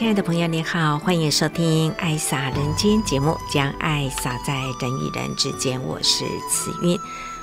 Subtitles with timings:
[0.00, 5.78] 亲爱的朋友，你好，欢迎收听《爱洒人间》节目，将爱洒在人与人之间。
[5.82, 6.98] 我是慈韵。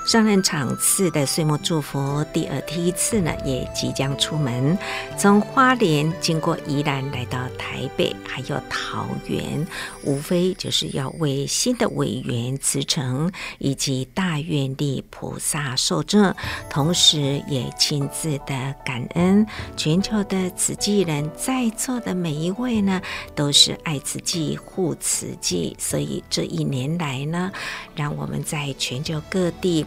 [0.07, 4.77] 上任场次的岁末祝福第二梯次呢，也即将出门，
[5.17, 9.67] 从花莲经过宜兰来到台北，还有桃园，
[10.05, 13.29] 无非就是要为新的委员辞呈
[13.59, 16.33] 以及大愿力菩萨受证，
[16.69, 19.45] 同时也亲自的感恩
[19.75, 23.01] 全球的慈济人，在座的每一位呢，
[23.35, 27.51] 都是爱慈济护慈济，所以这一年来呢，
[27.93, 29.85] 让我们在全球各地。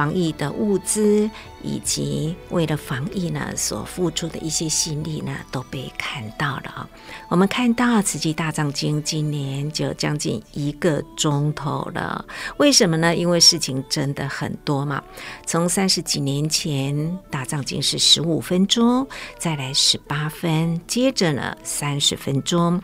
[0.00, 1.28] 防疫的物资
[1.62, 6.88] 以及为了防疫呢所付出的一些心力呢都被看到了啊。
[7.28, 12.24] 我们看到《慈济大藏经》今年就将近一个钟头了，
[12.56, 13.14] 为什么呢？
[13.14, 15.02] 因为事情真的很多嘛。
[15.44, 16.96] 从三十几年前，
[17.30, 19.06] 《大藏经》是十五分钟，
[19.38, 22.80] 再来十八分，接着呢三十分钟。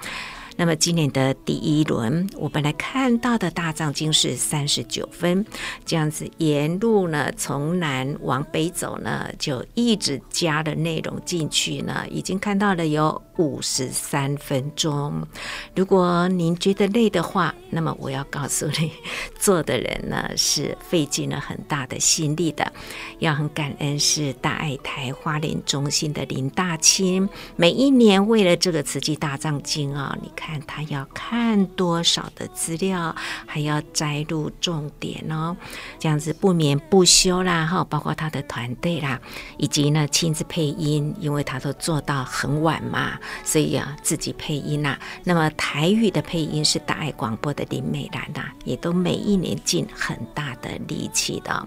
[0.56, 5.44] 那么今年的第一轮，我本来看到的大藏经是三十九分，
[5.84, 15.26] 这样子沿路呢，从南往北走呢，就一直加了内容进去呢，已经看到了有五十三分钟。
[15.74, 18.90] 如果您觉得累的话，那么我要告诉你，
[19.38, 22.72] 做的人呢是费尽了很大的心力的，
[23.18, 30.45] 要很感恩是大爱台花莲中心的林大清，每一年为了这个慈济大藏经啊，你看。
[30.46, 33.12] 看他要看多少的资料，
[33.46, 35.56] 还要摘录重点哦，
[35.98, 39.20] 这样子不眠不休啦哈，包括他的团队啦，
[39.58, 44.96] 以及呢亲自配音，因为他都做到很晚嘛，所以啊自己配音呐。
[45.24, 51.66] 那么台语的配音是大爱广播的林美兰呐，也都每一年尽很大的力气的。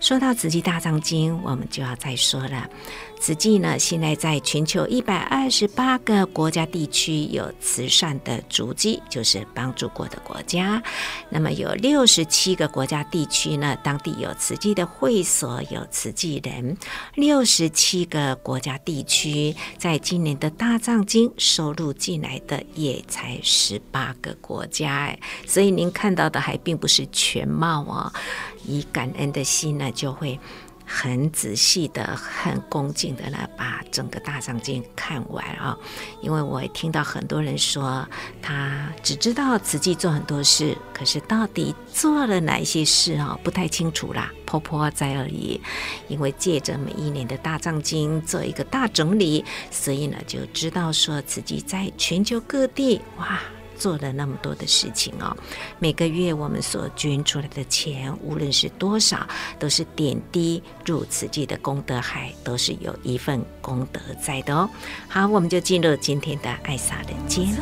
[0.00, 2.68] 说到紫气大藏经，我们就要再说了。
[3.24, 10.82] 慈济呢，现在在全球一百二十八个国家地区有慈善的足迹，就是帮助过的国家。
[11.30, 16.76] 那么有六十七个国家地区呢，当地有慈济的会所，有慈济人。
[17.14, 28.12] 六十七个国家地区，在今年的大藏经收入进来的也才十八个国家，哎，所以您看到的还并不是全貌哦。
[28.66, 30.38] 以感恩的心呢，就会
[30.84, 35.76] 很仔细的、很恭敬的来把整个大藏经看完啊。
[36.20, 38.06] 因为我也听到很多人说，
[38.42, 45.60] 他只知道慈济做很多事，可是到底做了哪些事啊，不太清楚啦，婆婆在而已。
[46.08, 53.40] 因为借着每一年的大藏经做一个大整理，所以呢，就知道说慈济在全球各地哇。
[53.84, 55.36] 做了那么多的事情哦，
[55.78, 59.28] 每个月我们所捐出来的钱，无论是多少，
[59.58, 64.70] 都是点滴入慈济的功德海，都是有一份功德在的哦。
[65.06, 67.54] 好，我们就进入今天的爱洒人间。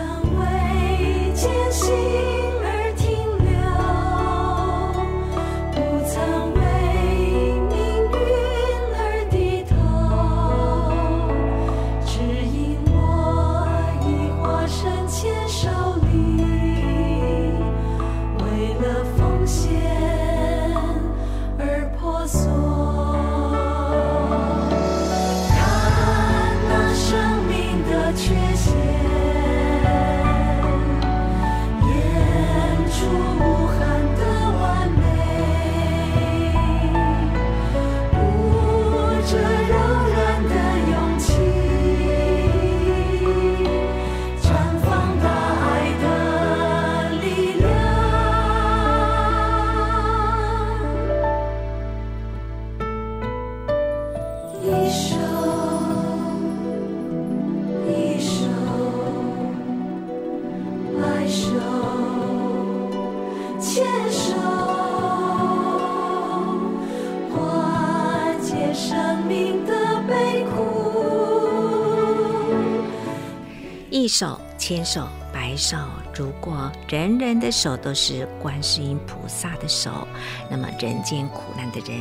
[74.63, 75.77] 牵手白手，
[76.15, 80.07] 如果人人的手都是观世音菩萨的手，
[80.49, 82.01] 那么人间苦难的人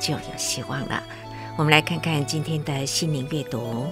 [0.00, 1.00] 就有希望了。
[1.56, 3.86] 我们来看看今天的心灵阅读。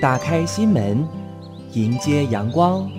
[0.00, 1.06] 打开心门，
[1.72, 2.90] 迎接阳光。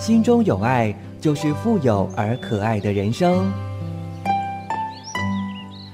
[0.00, 0.92] 心中有爱。
[1.24, 3.50] 就是富有而可爱的人生。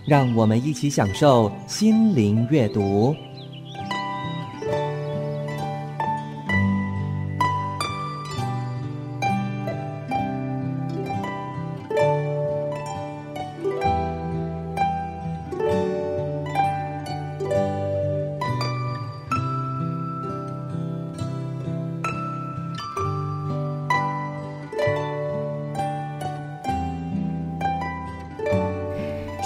[0.05, 3.15] 让我们一起享受心灵阅读。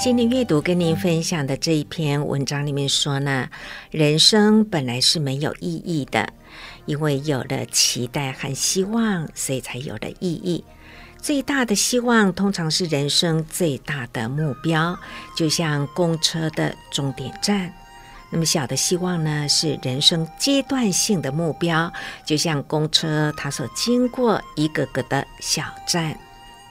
[0.05, 3.49] 心灵阅读跟您分享的这一篇文章里面说呢，
[3.91, 6.29] 人生本来是没有意义的，
[6.85, 10.62] 因为有了期待和希望，所以才有了意义。
[11.23, 14.95] 最大的希望通常是人生最大的目标，
[15.35, 17.71] 就像公车的终点站；
[18.31, 21.91] 那么小的希望呢，是人生阶段性的目标，
[22.27, 26.15] 就像公车它所经过一个个的小站。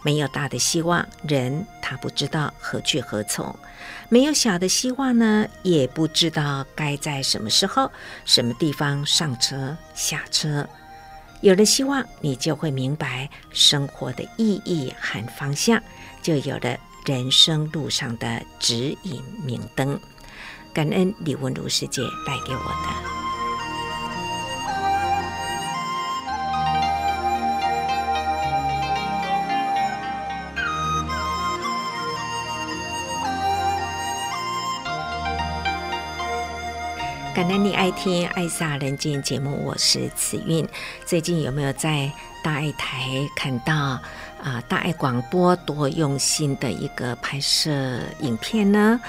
[0.03, 3.55] 没有大的希望，人他不知道何去何从；
[4.09, 7.91] 没有小的希望呢，也不知道该在什么时候、
[8.25, 10.67] 什么地方上车下车。
[11.41, 15.81] 有了希望，你就会明白生活的意义和方向，
[16.21, 19.99] 就有了人生路上的指引明灯。
[20.73, 23.32] 感恩李文如师姐带给我的。
[37.33, 40.67] 感恩你爱听《爱洒人间》节目，我是慈韵。
[41.03, 42.11] 最近有没有在
[42.43, 43.99] 大爱台看到
[44.39, 49.01] 啊、大爱广播多用心的一个拍摄影片呢？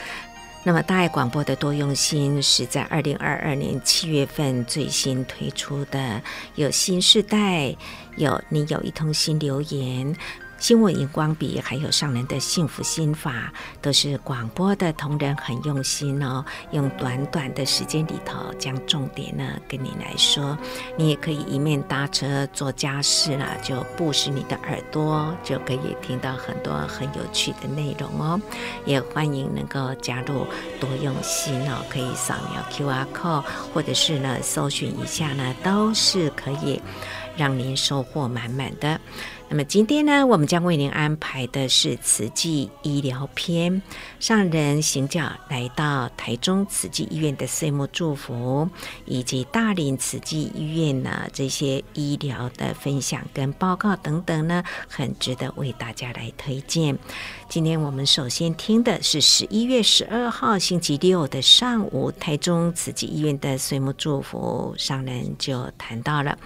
[0.62, 6.22] 那么大爱广播的多用心是在二零二二年七月份最新推出的，
[6.54, 7.76] 有新世代，
[8.16, 10.16] 有你有一通心留言。
[10.58, 13.52] 新闻荧光笔，还有上人的幸福心法，
[13.82, 20.56] 都是广播的同仁很用心哦，用短短的时间里头，将重点呢跟你来说。
[20.96, 28.40] 你也可以一面搭车做家事啦，就布施你的耳朵，就可以听到很多很有趣的内容哦。
[28.86, 30.46] 也欢迎能够加入
[30.80, 36.80] 多用心哦，可以扫描 QR code，或者是呢搜寻一下呢，都是可以
[37.36, 38.98] 让您收获满满的。
[39.50, 43.82] 那么今天呢，我们将为您安排的是慈济医疗篇，
[44.18, 48.68] 上人行脚来到台中慈济医院的岁末祝福，
[49.04, 56.98] 以及大林慈济医院呢这些医疗的分享跟报告等等呢，很值得为大家来推荐。
[57.54, 66.36] 今天我们首先听的是十一月十二号星期六的上午，台中慈济医院的岁末祝福，上人就谈到了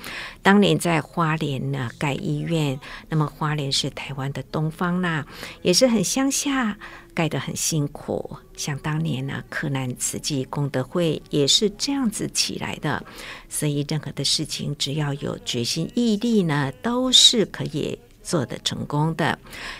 [0.42, 2.78] 当年在花莲呢盖医院。
[3.08, 5.26] 那么花莲是台湾的东方啦，
[5.62, 6.76] 也是很乡下，
[7.14, 8.36] 盖得很辛苦。
[8.54, 13.02] 像当年呢，柯南慈济功德会也是这样子起来的。
[13.48, 17.98] 所以任何的事情，只要有决心毅力呢，都是可以。
[18.28, 19.38] 做得成功的，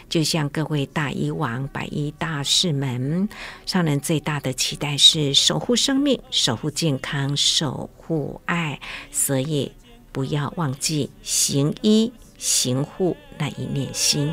[0.09, 3.29] 就像各位大医王、百医大士们，
[3.67, 8.81] 上人最大的期待是守护生命、守护健康、守护爱，
[9.13, 9.71] 所以
[10.13, 14.33] 不要忘记行医行护那一念心。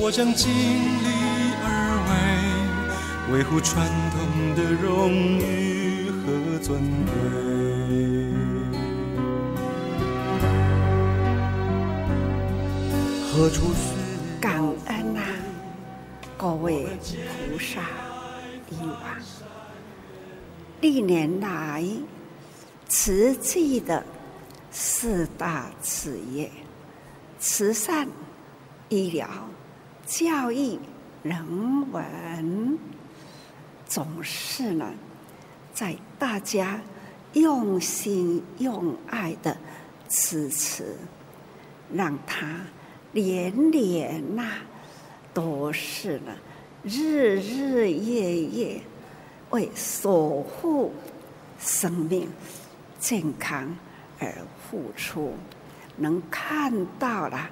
[0.00, 1.06] 我将尽力
[1.62, 4.18] 而为，维护传统
[4.56, 7.61] 的荣誉和尊贵。
[14.42, 15.24] 感恩啊，
[16.36, 17.80] 各位菩萨、
[18.68, 19.16] 医王，
[20.82, 21.82] 历年来
[22.88, 24.04] 慈济的
[24.70, 26.50] 四大事业：
[27.38, 28.06] 慈善、
[28.90, 29.26] 医疗、
[30.04, 30.78] 教育、
[31.22, 32.78] 人文，
[33.88, 34.92] 总是呢，
[35.72, 36.78] 在大家
[37.32, 39.56] 用心用爱的
[40.06, 40.94] 支持，
[41.90, 42.46] 让他。
[43.12, 44.54] 年年呐，
[45.34, 46.34] 都是呢，
[46.82, 48.80] 日日夜夜
[49.50, 50.92] 为守护
[51.58, 52.28] 生命
[52.98, 53.76] 健康
[54.18, 54.34] 而
[54.70, 55.34] 付出，
[55.96, 57.50] 能看到了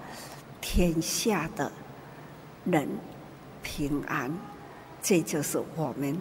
[0.61, 1.71] 天下的
[2.65, 2.89] 人
[3.63, 4.33] 平安，
[5.03, 6.19] 这就是我们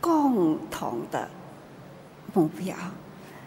[0.00, 1.28] 共同的
[2.34, 2.76] 目标，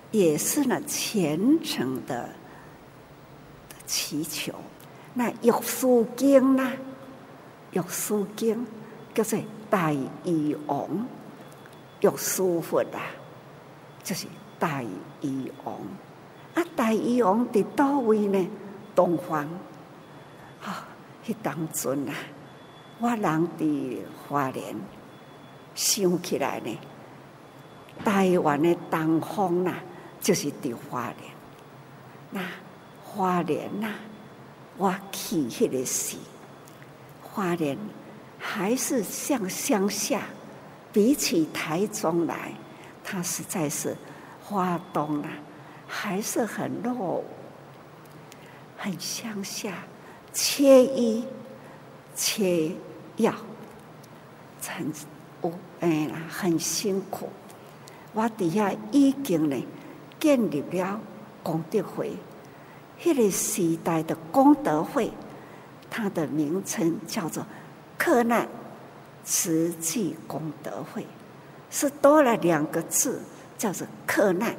[0.10, 2.28] 也是呢虔诚的
[3.86, 4.54] 祈求。
[5.18, 6.72] 那药师经呢？
[7.72, 8.66] 药师经
[9.16, 10.88] 叫做大医王，
[12.02, 13.02] 玉师佛啊，
[14.04, 14.28] 就是
[14.60, 14.84] 大
[15.22, 15.76] 医王。
[16.54, 18.48] 啊，大医王伫叨位呢？
[18.94, 19.40] 东方。
[20.64, 20.72] 啊、哦，
[21.26, 22.14] 迄当阵啊，
[23.00, 23.98] 我人伫
[24.30, 24.76] 花莲，
[25.74, 26.80] 想起来呢，
[28.06, 29.74] 台湾的东方呐，
[30.22, 31.34] 就是伫花莲。
[32.30, 32.42] 那
[33.04, 33.96] 花莲呐，
[34.78, 36.18] 我去迄个时，
[37.24, 37.78] 花莲
[38.38, 40.22] 还是像乡下，
[40.94, 42.54] 比起台中来，
[43.04, 43.98] 它实在是
[44.44, 45.30] 花东啊，
[45.88, 47.24] 还是很落，
[48.78, 49.74] 很乡下。
[50.32, 51.26] 缺医
[52.16, 52.72] 缺
[53.16, 53.34] 药，
[54.62, 54.94] 很
[55.42, 57.28] 无哎啦，很辛苦。
[58.14, 59.66] 我底下已经呢
[60.20, 61.00] 建立了
[61.42, 62.16] 功德会，
[63.04, 65.12] 那个时代的功德会，
[65.90, 67.46] 它的名称叫做
[67.98, 68.48] 克难
[69.24, 71.06] 慈济功德会，
[71.70, 73.22] 是多了两个字，
[73.58, 74.56] 叫做克难，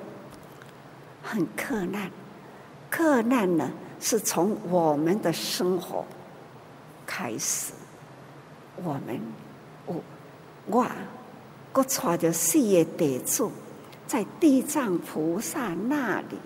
[1.22, 2.10] 很克难，
[2.90, 3.70] 克难呢。
[4.00, 6.06] 是从我们的生活
[7.04, 7.72] 开始，
[8.76, 9.20] 我们
[9.86, 9.96] 我
[10.66, 10.86] 我
[11.72, 13.50] 我带着四业地主，
[14.06, 16.38] 在地藏菩萨那里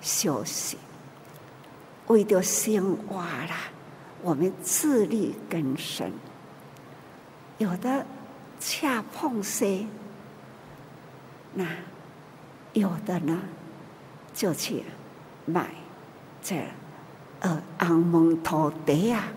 [0.00, 0.76] 休息，
[2.06, 3.70] 为了生活啦，
[4.22, 6.12] 我们自力更生，
[7.58, 8.06] 有的
[8.60, 9.86] 恰碰些，
[11.54, 11.66] 那
[12.72, 13.40] 有的呢
[14.34, 14.84] 就去。
[15.50, 15.66] 买
[16.42, 16.62] 这
[17.40, 19.28] 呃红门土地啊，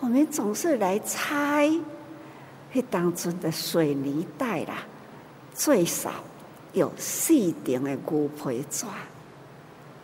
[0.00, 1.70] 我们总是来猜
[2.72, 4.78] 那当中的水泥袋啦，
[5.54, 6.10] 最少
[6.72, 8.84] 有四顶的牛皮纸，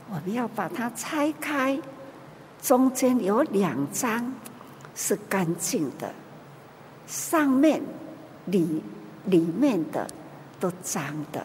[0.09, 1.79] 我们要把它拆开，
[2.63, 4.33] 中间有两张
[4.95, 6.15] 是干净的，
[7.07, 7.83] 上面
[8.47, 8.83] 里
[9.25, 10.09] 里面的
[10.59, 11.45] 都脏的，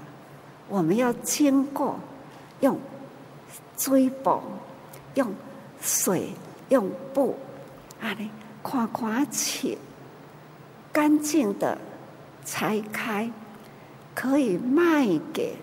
[0.68, 2.00] 我们要经过
[2.62, 2.80] 用。
[3.78, 4.40] 水布，
[5.16, 5.34] 用
[5.82, 6.30] 水
[6.70, 7.36] 用布，
[8.00, 8.30] 啊哩，
[8.64, 9.76] 看看切，
[10.94, 11.76] 干净的
[12.46, 13.28] 拆开，
[14.14, 15.56] 可以卖给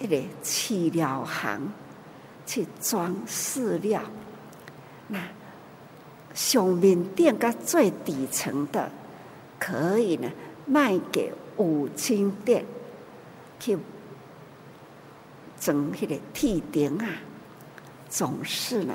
[0.00, 1.72] 那个饲料行
[2.52, 4.02] 去装饲料。
[5.08, 5.18] 那
[6.34, 8.90] 上面垫个最底层的，
[9.58, 10.30] 可以呢
[10.66, 12.62] 卖给五金店
[13.58, 13.78] 去。
[15.58, 17.06] 整那个地点啊，
[18.10, 18.92] 总是呢，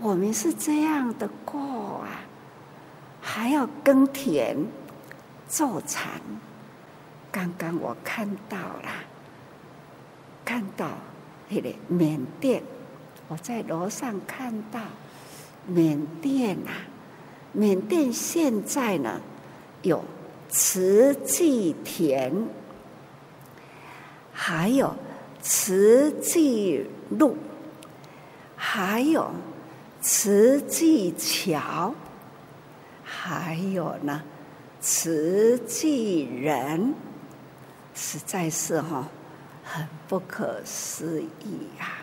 [0.00, 1.60] 我们是这样的过
[2.00, 2.20] 啊，
[3.20, 4.56] 还要耕田、
[5.48, 6.20] 做蚕。
[7.30, 8.90] 刚刚我看到了，
[10.44, 10.88] 看到
[11.48, 12.60] 那个缅甸，
[13.30, 14.80] 我在楼上看到
[15.66, 16.84] 缅甸啊，
[17.52, 19.18] 缅甸现在呢
[19.80, 20.04] 有
[20.50, 22.32] 慈济田，
[24.32, 24.94] 还有。
[25.42, 26.86] 慈济
[27.18, 27.34] 路，
[28.54, 29.30] 还有
[30.02, 31.94] 慈济桥，
[33.02, 34.22] 还有呢，
[34.78, 36.92] 慈济人，
[37.94, 39.08] 实在是哈、哦，
[39.64, 41.99] 很不可思议啊！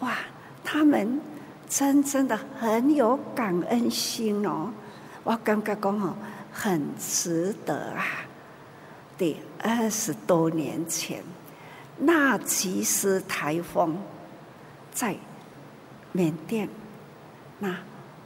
[0.00, 0.14] 哇，
[0.62, 1.20] 他们
[1.68, 4.70] 真真的很有感恩心哦，
[5.24, 6.14] 我感觉讲哦，
[6.52, 8.04] 很值得啊！
[9.18, 11.22] 对，二十多年前。
[11.98, 13.96] 那吉斯台风
[14.92, 15.16] 在
[16.12, 16.68] 缅甸，
[17.58, 17.74] 那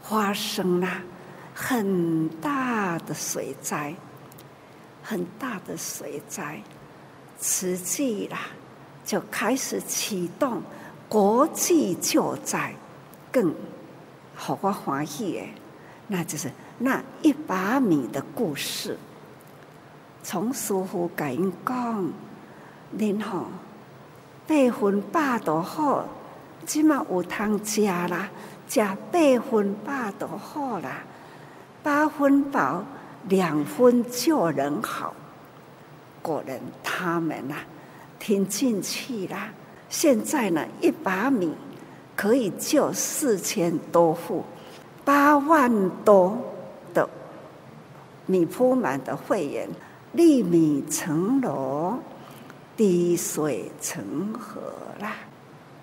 [0.02, 0.88] 发生了
[1.54, 3.94] 很大的水灾，
[5.04, 6.60] 很大的水灾，
[7.38, 8.38] 慈济啦
[9.04, 10.60] 就开始启动
[11.10, 12.72] 国际救灾，
[13.32, 13.52] 更
[14.36, 15.40] 好我欢喜的，
[16.06, 16.48] 那就是
[16.78, 18.96] 那一把米的故事，
[20.22, 22.12] 从师傅甲因讲。
[22.92, 23.48] 您好，
[24.46, 26.04] 八分饱都好，
[26.64, 28.30] 即嘛有通食啦，
[28.68, 29.18] 食八
[29.50, 31.02] 分饱都好啦。
[31.82, 32.84] 八分饱，
[33.28, 35.12] 两分就人好。
[36.22, 37.64] 果然，他们呐、啊，
[38.20, 39.50] 听进去啦。
[39.90, 41.52] 现在呢，一把米
[42.16, 44.42] 可以救四千多户，
[45.04, 46.38] 八万多
[46.94, 47.06] 的
[48.24, 49.68] 米铺满的会员，
[50.12, 51.98] 粒米成箩。
[52.76, 54.58] 滴水成河
[55.00, 55.12] 啦，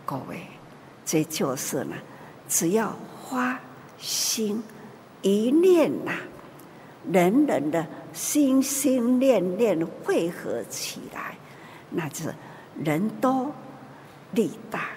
[0.04, 0.48] 各位，
[1.06, 1.96] 这就是呢，
[2.50, 3.60] 只要花
[4.00, 4.64] 心
[5.22, 6.14] 一念呐，
[7.12, 11.38] 人人的心心念念汇合起来，
[11.92, 12.34] 那就是
[12.84, 13.52] 人多
[14.32, 14.90] 力大，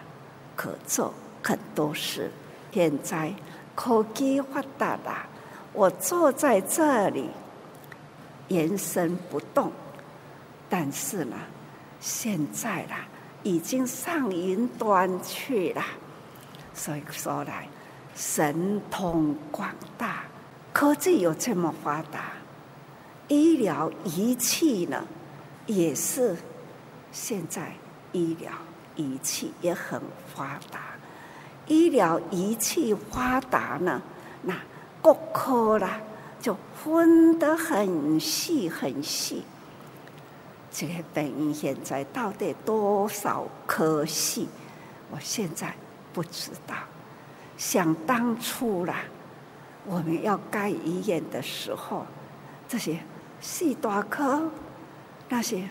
[0.56, 2.30] 可做很多事。
[2.72, 3.32] 现在
[3.74, 5.26] 科技发达啦，
[5.72, 7.28] 我坐在这里，
[8.48, 9.72] 延伸不动。
[10.68, 11.36] 但是呢，
[12.00, 13.06] 现在啦，
[13.42, 15.82] 已经上云端去了。
[16.72, 17.66] 所以说来，
[18.14, 20.24] 神通广大，
[20.72, 22.32] 科技有这么发达，
[23.26, 25.04] 医疗仪器呢，
[25.66, 26.36] 也是
[27.10, 27.72] 现在
[28.12, 28.52] 医疗
[29.00, 30.00] 仪器也很
[30.34, 30.80] 发达。
[31.66, 34.02] 医疗仪器发达呢，
[34.42, 34.54] 那
[35.00, 35.98] 各科啦
[36.40, 39.44] 就分得很细很细。
[40.70, 44.48] 这个病院现在到底多少科系？
[45.10, 45.74] 我现在
[46.12, 46.74] 不知道。
[47.56, 49.02] 想当初啦，
[49.84, 52.06] 我们要盖医院的时候，
[52.68, 52.98] 这些
[53.40, 54.50] 细大科，
[55.28, 55.68] 那些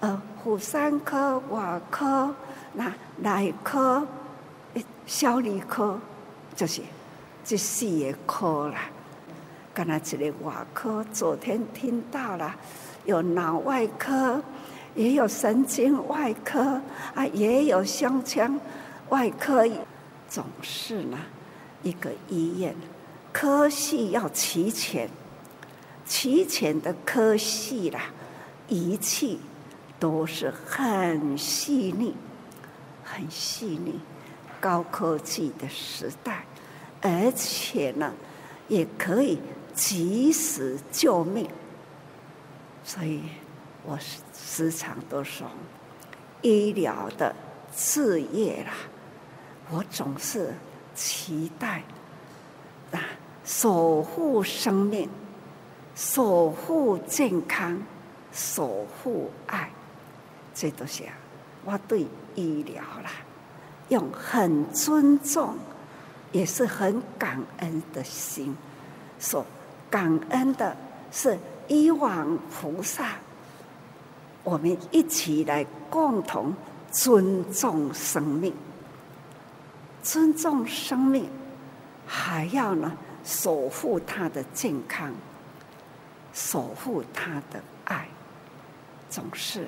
[0.00, 2.34] 呃妇产科、外科、
[2.74, 4.06] 那内科、
[5.06, 5.98] 小儿科，
[6.54, 6.82] 就是
[7.44, 8.90] 这四个科啦。
[9.74, 12.54] 刚才这个外科，昨天听到了。
[13.04, 14.42] 有脑外科，
[14.94, 16.60] 也有神经外科
[17.14, 18.60] 啊，也有胸腔
[19.08, 19.66] 外科。
[20.28, 21.16] 总是呢，
[21.82, 22.74] 一个医院
[23.32, 25.08] 科系要齐全，
[26.04, 28.02] 齐全的科系啦，
[28.68, 29.40] 仪器
[29.98, 32.14] 都是很细腻、
[33.10, 33.98] 很细腻、
[34.60, 36.44] 高科技的时代，
[37.00, 38.12] 而且呢，
[38.68, 39.38] 也可以
[39.74, 41.48] 及时救命。
[42.84, 43.22] 所以，
[43.84, 43.98] 我
[44.32, 45.46] 时常都说，
[46.42, 47.34] 医疗的
[47.74, 48.72] 事业啦，
[49.70, 50.54] 我总是
[50.94, 51.82] 期待
[52.92, 53.00] 啊，
[53.44, 55.08] 守护生命，
[55.94, 57.82] 守护健康，
[58.32, 59.70] 守护爱，
[60.54, 61.04] 这都是
[61.68, 63.10] 我对医疗啦，
[63.90, 65.54] 用很尊重，
[66.32, 68.56] 也是很感恩的心，
[69.18, 69.44] 所
[69.90, 70.74] 感恩的
[71.12, 71.38] 是。
[71.70, 73.16] 以往菩萨，
[74.42, 76.54] 我们一起来共同
[76.90, 78.54] 尊重生命，
[80.02, 81.28] 尊重生命，
[82.06, 82.90] 还要呢
[83.22, 85.12] 守护他的健康，
[86.32, 88.08] 守护他的爱，
[89.10, 89.66] 总是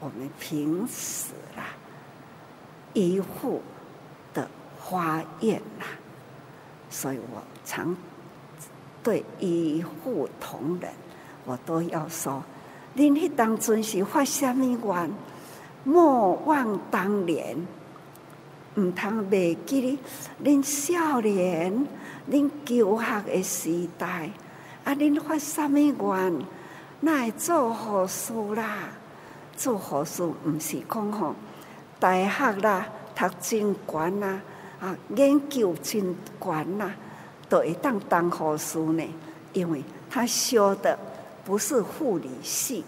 [0.00, 1.64] 我们平时啦
[2.92, 3.62] 一户
[4.34, 5.86] 的花园啦，
[6.90, 7.96] 所以我常
[9.02, 10.90] 对一户同仁。
[11.44, 12.42] 我都要说，
[12.96, 15.10] 恁迄当阵是发什么愿？
[15.84, 17.56] 莫忘当年，
[18.74, 19.98] 唔通袂记
[20.42, 21.86] 恁少年、
[22.28, 24.28] 恁求学的时代。
[24.84, 26.46] 啊，恁发什么愿？
[27.00, 28.88] 那做好事啦？
[29.56, 31.34] 做好事唔是讲吼，
[31.98, 34.40] 大学啦，读真悬啦，
[34.80, 36.94] 啊，研究真悬啦，
[37.48, 39.02] 都会当当好事呢？
[39.52, 40.98] 因为他修的。
[41.46, 42.84] 不是护理系，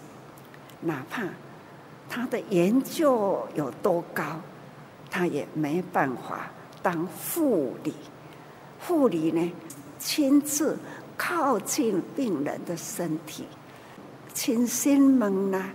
[0.81, 1.23] 哪怕
[2.11, 4.25] 他的研究有多高，
[5.09, 6.51] 他也没办法
[6.83, 7.95] 当护理。
[8.81, 9.53] 护理呢，
[9.97, 10.77] 亲自
[11.17, 13.47] 靠近病人的身体，
[14.35, 15.71] 亲心问呐，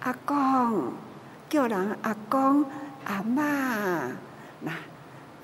[0.00, 0.92] 阿公
[1.48, 2.64] 叫人阿公
[3.04, 4.10] 阿妈，
[4.60, 4.72] 那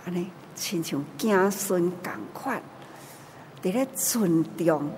[0.04, 2.62] 安尼亲像子孙共款，
[3.62, 4.90] 在咧尊重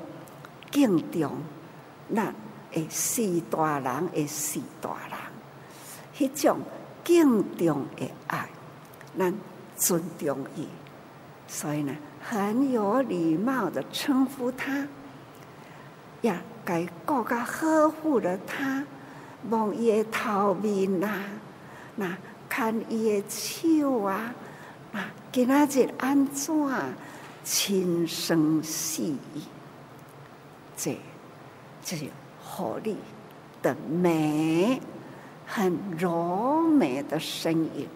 [0.70, 1.32] 敬重。
[2.08, 2.32] 那
[2.72, 5.18] 诶，四大人，诶，四大人，
[6.16, 6.58] 迄种
[7.02, 8.48] 敬重的爱，
[9.18, 9.34] 咱
[9.76, 10.68] 尊重伊，
[11.48, 14.86] 所以呢，很有礼貌的称呼他，
[16.20, 18.84] 也该更加呵护了他，
[19.50, 21.08] 望伊的头面呐，
[21.94, 22.16] 那
[22.48, 24.34] 看伊的手啊，
[24.92, 26.54] 啊，今仔日安怎
[27.44, 29.40] 轻声细语，
[30.76, 30.96] 这。
[31.88, 32.06] 这是
[32.44, 32.96] 活力
[33.62, 34.80] 的美，
[35.46, 37.86] 很柔美的声音。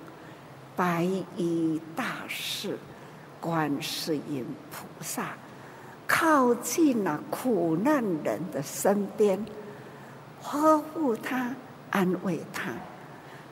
[0.76, 1.02] 白
[1.36, 2.78] 衣大士，
[3.40, 5.30] 观世音菩萨，
[6.06, 9.44] 靠近了苦难人的身边，
[10.42, 11.54] 呵护他，
[11.90, 12.72] 安慰他。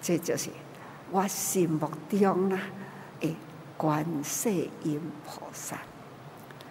[0.01, 0.51] 这就是
[1.11, 2.61] 我心目中啊，
[3.21, 3.35] 诶，
[3.77, 4.51] 观世
[4.83, 5.77] 音菩萨，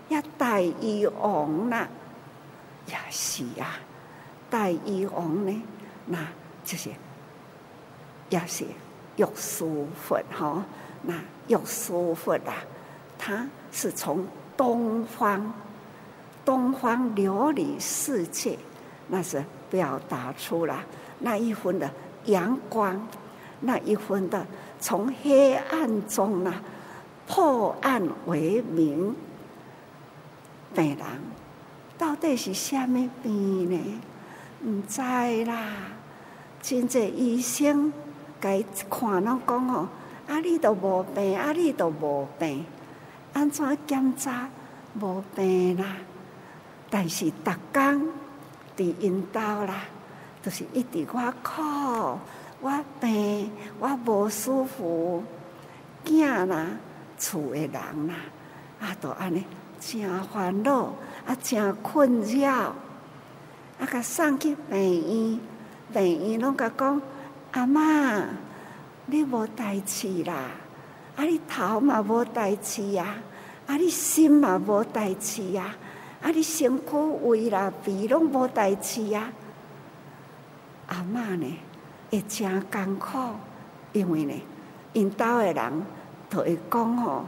[0.10, 1.88] 一大医王呐。
[2.88, 3.77] 也是啊，
[4.49, 5.62] 大医王呢，
[6.06, 6.25] 那
[6.63, 6.89] 就是
[8.30, 8.63] 也是
[9.17, 10.63] 玉书佛哈，
[11.01, 11.13] 那
[11.49, 12.56] 玉书佛啊，
[13.17, 14.25] 他是从
[14.56, 15.53] 东方，
[16.45, 18.58] 东方琉璃世界，
[19.10, 20.84] 那是表达出了
[21.19, 21.89] 那一份的
[22.25, 23.08] 阳光，
[23.62, 24.45] 那一份的
[24.80, 26.53] 从黑暗中呢
[27.27, 29.15] 破暗为明，
[30.75, 30.99] 美人。
[31.97, 34.01] 到底是虾米病呢？
[34.63, 35.01] 毋知
[35.45, 35.69] 啦。
[36.62, 37.91] 真济医生
[38.39, 39.88] 该看拢讲吼，
[40.27, 42.65] 啊，你都无病，啊，你都无病，
[43.34, 44.49] 安怎检查
[44.99, 45.97] 无病啦？
[46.89, 48.10] 但是逐工
[48.77, 49.85] 伫因兜啦，
[50.43, 51.61] 就是一直我苦，
[52.61, 55.23] 我病，我无舒服，
[56.05, 56.67] 囝啦，
[57.17, 58.15] 厝诶人啦，
[58.79, 59.43] 啊，都安尼
[59.79, 60.93] 真烦恼，
[61.25, 62.49] 啊，真困扰，
[63.79, 65.39] 啊，甲送去病院。
[65.93, 67.01] 病院拢甲讲，
[67.53, 68.23] 阿嬷，
[69.05, 70.51] 你无代志啦，
[71.15, 73.15] 啊你头嘛无代志呀，
[73.65, 75.73] 啊你心嘛无代志呀，
[76.21, 79.32] 啊你身躯胃啦鼻拢无代志呀。
[80.88, 81.60] 阿嬷呢
[82.10, 83.17] 会真艰苦，
[83.93, 84.34] 因为呢，
[84.93, 85.86] 因兜诶人
[86.30, 87.25] 都会讲吼，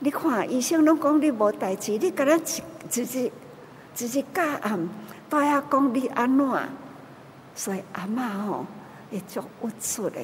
[0.00, 3.30] 你看医生拢讲你无代志，你敢若一一日
[3.96, 4.88] 一日假暗，
[5.30, 6.68] 都要讲你安怎？
[7.54, 8.66] 所以阿嬷吼
[9.10, 10.20] 会足郁出的，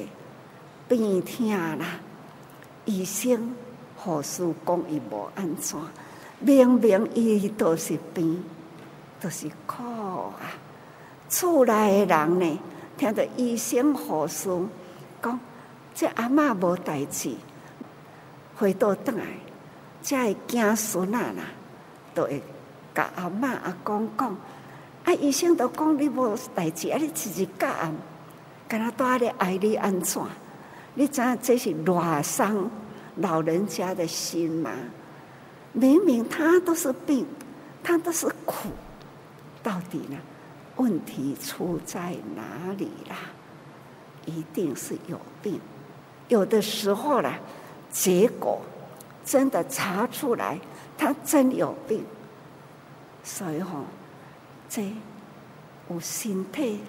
[0.87, 1.49] 病痛
[1.79, 1.85] 啦。
[2.85, 3.55] 医生
[3.97, 5.79] 护士讲伊无安怎，
[6.39, 8.43] 明明伊都是病，
[9.19, 10.53] 都是苦啊。
[11.29, 12.59] 厝内的人呢，
[12.97, 14.49] 听到医生护士
[15.21, 15.39] 讲，
[15.93, 17.33] 这阿嬷无代志，
[18.57, 19.23] 回到倒来，
[20.01, 21.43] 才会惊孙仔啦，
[22.13, 22.41] 都会
[22.93, 24.35] 甲阿嬷阿公讲。
[25.05, 25.13] 啊！
[25.13, 26.97] 医生都讲你无代志，啊！
[26.99, 27.95] 你自日假暗，
[28.67, 30.21] 干那多咧爱你安怎？
[30.95, 32.71] 你知影这是偌伤
[33.17, 34.71] 老人家的心吗？
[35.75, 37.27] 明明他都是病，
[37.83, 38.69] 他都是苦，
[39.61, 40.17] 到底呢？
[40.77, 43.15] 问题出在哪里啦？
[44.25, 45.59] 一定是有病。
[46.29, 47.37] 有的时候啦，
[47.91, 48.61] 结果
[49.23, 50.57] 真的查出来，
[50.97, 52.03] 他真有病，
[53.23, 53.85] 所以吼。
[54.67, 54.91] 这
[55.89, 56.81] 有身体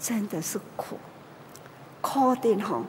[0.00, 0.96] 真的是苦，
[2.00, 2.82] 苦的吼，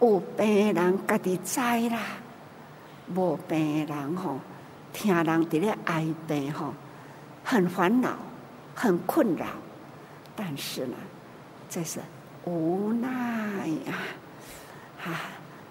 [0.00, 2.00] 有病人家己知啦，
[3.14, 4.38] 无病人吼，
[4.94, 6.72] 听人伫咧哀病吼，
[7.42, 8.16] 很烦恼，
[8.74, 9.44] 很困扰。
[10.36, 10.96] 但是呢，
[11.68, 12.00] 这是
[12.44, 13.08] 无奈
[13.88, 13.92] 啊！
[15.04, 15.20] 啊，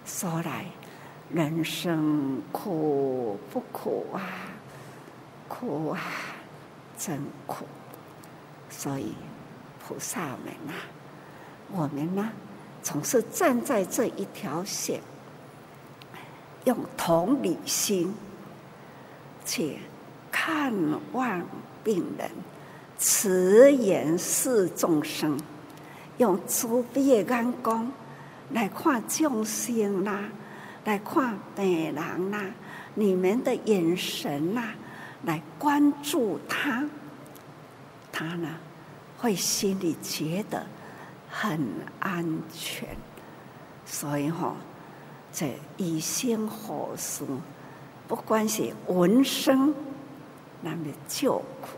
[0.06, 0.66] 说来
[1.30, 4.22] 人生苦不苦啊？
[5.48, 6.00] 苦啊，
[6.98, 7.66] 真苦。
[8.70, 9.14] 所以，
[9.80, 10.74] 菩萨们、啊，
[11.72, 12.30] 我们呢，
[12.82, 15.00] 总是站在这一条线，
[16.66, 18.14] 用同理心
[19.46, 19.78] 去
[20.32, 20.74] 看
[21.12, 21.42] 望
[21.84, 22.30] 病人，
[22.98, 25.40] 慈言视众生，
[26.18, 27.92] 用慈悲的眼光
[28.52, 30.30] 来看众生啦，
[30.86, 32.46] 来看病人啦，
[32.96, 34.74] 你们的眼神呐、
[35.24, 36.88] 来关注他。
[38.12, 38.48] 他呢，
[39.18, 40.66] 会心里觉得
[41.30, 41.60] 很
[42.00, 42.88] 安全，
[43.86, 44.56] 所以哈、哦，
[45.32, 47.24] 这医生护士，
[48.14, 49.74] 不管是闻声，
[50.62, 51.70] 那么救苦，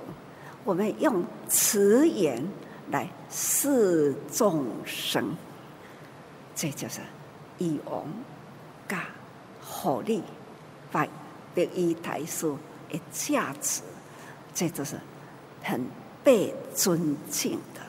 [0.65, 2.45] 我们用慈言
[2.91, 5.33] 来示众生，
[6.53, 6.99] 这就是
[7.57, 8.03] 以王
[8.85, 9.05] 加
[9.63, 10.21] 护理，
[10.91, 11.07] 把
[11.55, 12.57] 第一台书
[12.89, 13.81] 的价值，
[14.53, 14.99] 这就是
[15.63, 15.81] 很。
[16.21, 17.81] 被尊敬的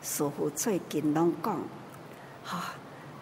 [0.00, 1.58] 师父最近拢讲，
[2.44, 2.74] 哈，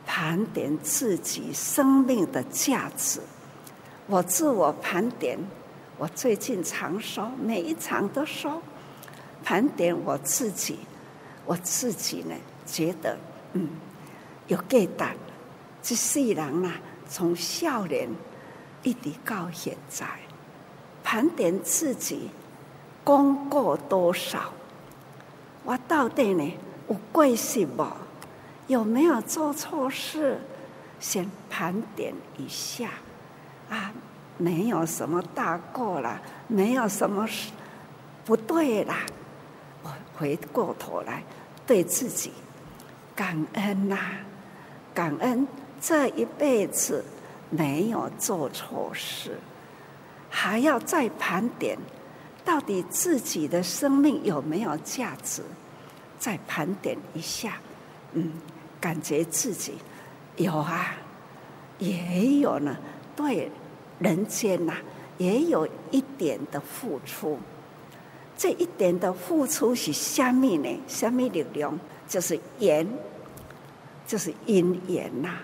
[0.05, 3.21] 盘点自己生命的价值。
[4.07, 5.39] 我自我盘点，
[5.97, 8.61] 我最近常说，每一场都说，
[9.43, 10.79] 盘点我自己，
[11.47, 12.35] 我自己呢
[12.67, 13.17] 觉得，
[13.55, 13.69] 嗯，
[14.49, 15.07] 有价值。
[15.83, 18.09] 这世人啊，从少年
[18.83, 20.07] 一直到现在，
[21.03, 22.31] 盘点自己。
[23.03, 24.51] 功过多少？
[25.63, 26.53] 我到底呢？
[26.89, 27.87] 有过失无？
[28.67, 30.41] 有没有做错事？
[30.99, 32.89] 先盘点一下
[33.75, 33.93] 啊，
[34.39, 37.29] 没有什么大过了，没有什么
[38.25, 38.99] 不对啦。
[39.83, 41.23] 我回过头来
[41.67, 42.33] 对自己
[43.17, 43.99] 感恩呐，
[44.95, 45.47] 感恩
[45.81, 47.05] 这一辈子
[47.51, 49.39] 没有做错事，
[50.31, 51.77] 还要再盘点。
[52.45, 55.43] 到底自己的生命有没有价值？
[56.19, 57.55] 再盘点一下，
[58.13, 58.33] 嗯，
[58.81, 59.75] 感觉自己
[60.37, 60.95] 有啊，
[61.79, 62.77] 也有呢。
[63.17, 63.51] 对
[63.99, 64.75] 人间呐、
[65.19, 67.39] 也有一点的付出。
[68.37, 70.81] 这一点的付出是什么呢？
[70.89, 71.79] 什么力量？
[72.09, 72.87] 就是缘，
[74.07, 75.39] 就是因缘呐。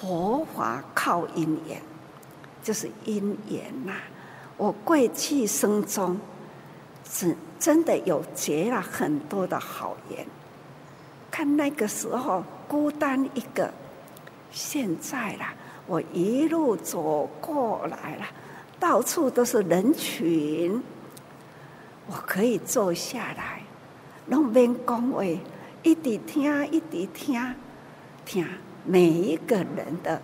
[0.00, 1.82] 佛法靠因缘，
[2.62, 3.92] 就是因缘呐。
[4.56, 6.18] 我过去生中。
[7.10, 10.26] 是真的有结了很多的好缘。
[11.30, 13.72] 看那个时候孤单一个，
[14.50, 15.54] 现在啦，
[15.88, 18.26] 我一路走过来了，
[18.78, 20.82] 到处都是人群，
[22.06, 23.62] 我可以坐下来，
[24.26, 25.24] 拢免讲话，
[25.82, 27.54] 一直听，一直听，
[28.26, 28.46] 听
[28.84, 30.20] 每一个人的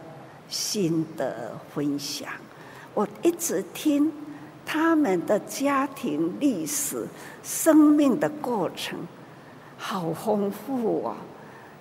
[0.48, 2.28] 心得分享，
[2.92, 4.12] 我一直听
[4.66, 7.08] 他们的家庭历史、
[7.42, 8.98] 生命的过程。
[9.78, 11.16] 好丰富哦，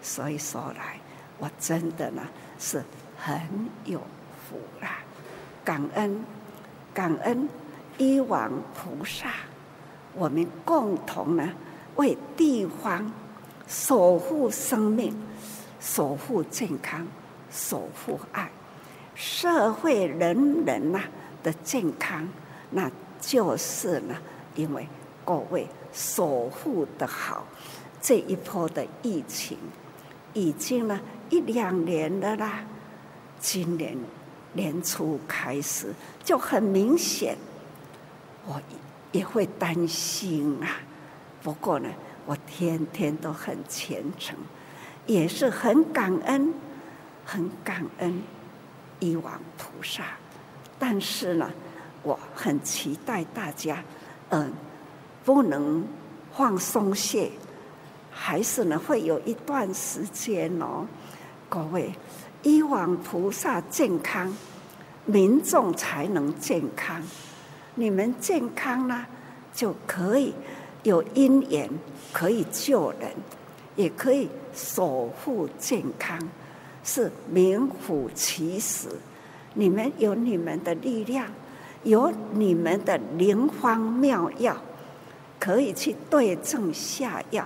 [0.01, 0.97] 所以说来，
[1.37, 2.21] 我真的呢
[2.57, 2.83] 是
[3.25, 3.39] 很
[3.85, 4.01] 有
[4.43, 4.97] 福啦，
[5.63, 6.25] 感恩
[6.93, 7.47] 感恩
[7.97, 9.29] 医王菩萨，
[10.13, 11.49] 我们共同呢
[11.95, 13.09] 为地方
[13.65, 15.15] 守护生命、
[15.79, 17.07] 守护健康、
[17.49, 18.49] 守护爱，
[19.15, 20.99] 社会人人呐
[21.41, 22.27] 的健康，
[22.71, 24.17] 那就是呢，
[24.55, 24.85] 因为
[25.23, 27.45] 各位守护的好。
[28.01, 29.57] 这一波的疫情
[30.33, 32.65] 已经呢一两年了啦，
[33.43, 33.97] 今年
[34.53, 37.37] 年初开始就很明显，
[38.47, 38.61] 我
[39.11, 40.79] 也会担心啊。
[41.41, 41.89] 不过呢，
[42.25, 44.37] 我天天都很虔诚，
[45.05, 46.53] 也是很感恩，
[47.25, 48.23] 很感恩
[49.01, 50.05] 医王菩萨。
[50.79, 51.51] 但是呢，
[52.01, 53.83] 我很期待大家，
[54.29, 54.53] 嗯，
[55.25, 55.85] 不能
[56.31, 57.29] 放松懈。
[58.09, 60.87] 还是呢，会有一段时间哦。
[61.49, 61.93] 各位，
[62.43, 64.31] 以往菩萨健康，
[65.05, 67.01] 民众才能健康。
[67.75, 69.05] 你们健康呢，
[69.53, 70.33] 就可以
[70.83, 71.69] 有因缘，
[72.11, 73.09] 可以救人，
[73.75, 76.19] 也可以守护健康，
[76.83, 78.87] 是名副其实。
[79.55, 81.27] 你们有你们的力量，
[81.83, 84.55] 有你们的灵方妙药，
[85.39, 87.45] 可以去对症下药。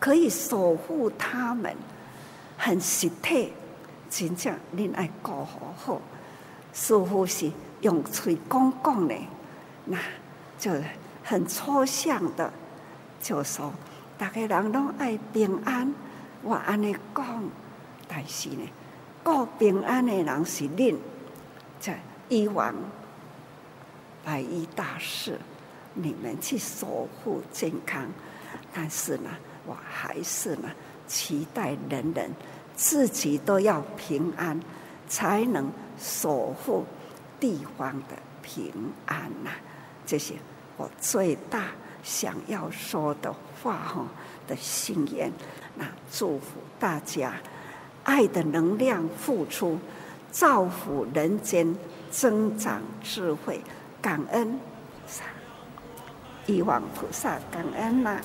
[0.00, 1.74] 可以守护他们，
[2.56, 3.52] 很实体，
[4.08, 6.00] 真正恁爱顾好好。
[6.72, 9.14] 似乎是用嘴讲讲的，
[9.84, 9.98] 那
[10.58, 10.70] 就
[11.24, 12.52] 很抽象的，
[13.20, 13.72] 就说
[14.16, 15.92] 大家人拢爱平安。
[16.42, 17.42] 我安尼讲，
[18.06, 18.68] 但是呢，
[19.22, 20.96] 顾平安的人是恁，
[21.80, 22.74] 在医王
[24.24, 25.38] 白衣大事，
[25.94, 28.06] 你们去守护健康，
[28.72, 29.30] 但是呢。
[29.66, 30.70] 我还是呢，
[31.06, 32.30] 期待人人
[32.78, 34.58] 自己都要平安，
[35.08, 36.86] 才能守护
[37.40, 38.72] 地方的平
[39.04, 39.50] 安呐。
[40.06, 40.34] 这些
[40.76, 41.64] 我最大
[42.04, 44.06] 想要说的话哈
[44.46, 45.30] 的心愿。
[45.74, 47.34] 那祝福大家，
[48.04, 49.76] 爱的能量付出，
[50.30, 51.74] 造福人间，
[52.12, 53.60] 增长智慧，
[54.00, 54.58] 感恩菩
[55.08, 55.24] 萨，
[56.46, 58.20] 医王菩萨，感恩呐。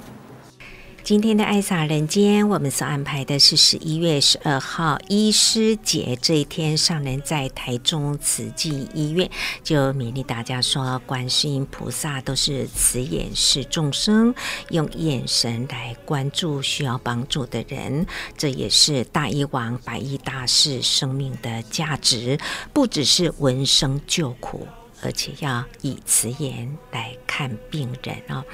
[1.04, 9.30] 今天的爱洒人间，我们所安排的是十一月十二号医师节这一天，上人在台中慈济医院
[9.66, 14.34] 就勉励大家说，观世音菩萨都是慈眼视众生，
[14.70, 22.40] 用眼神来关注需要帮助的人，这也是大医王白衣大士生命的价值，
[22.72, 24.66] 不只是闻声救苦，
[25.02, 28.46] 而且要以慈眼来看病人啊。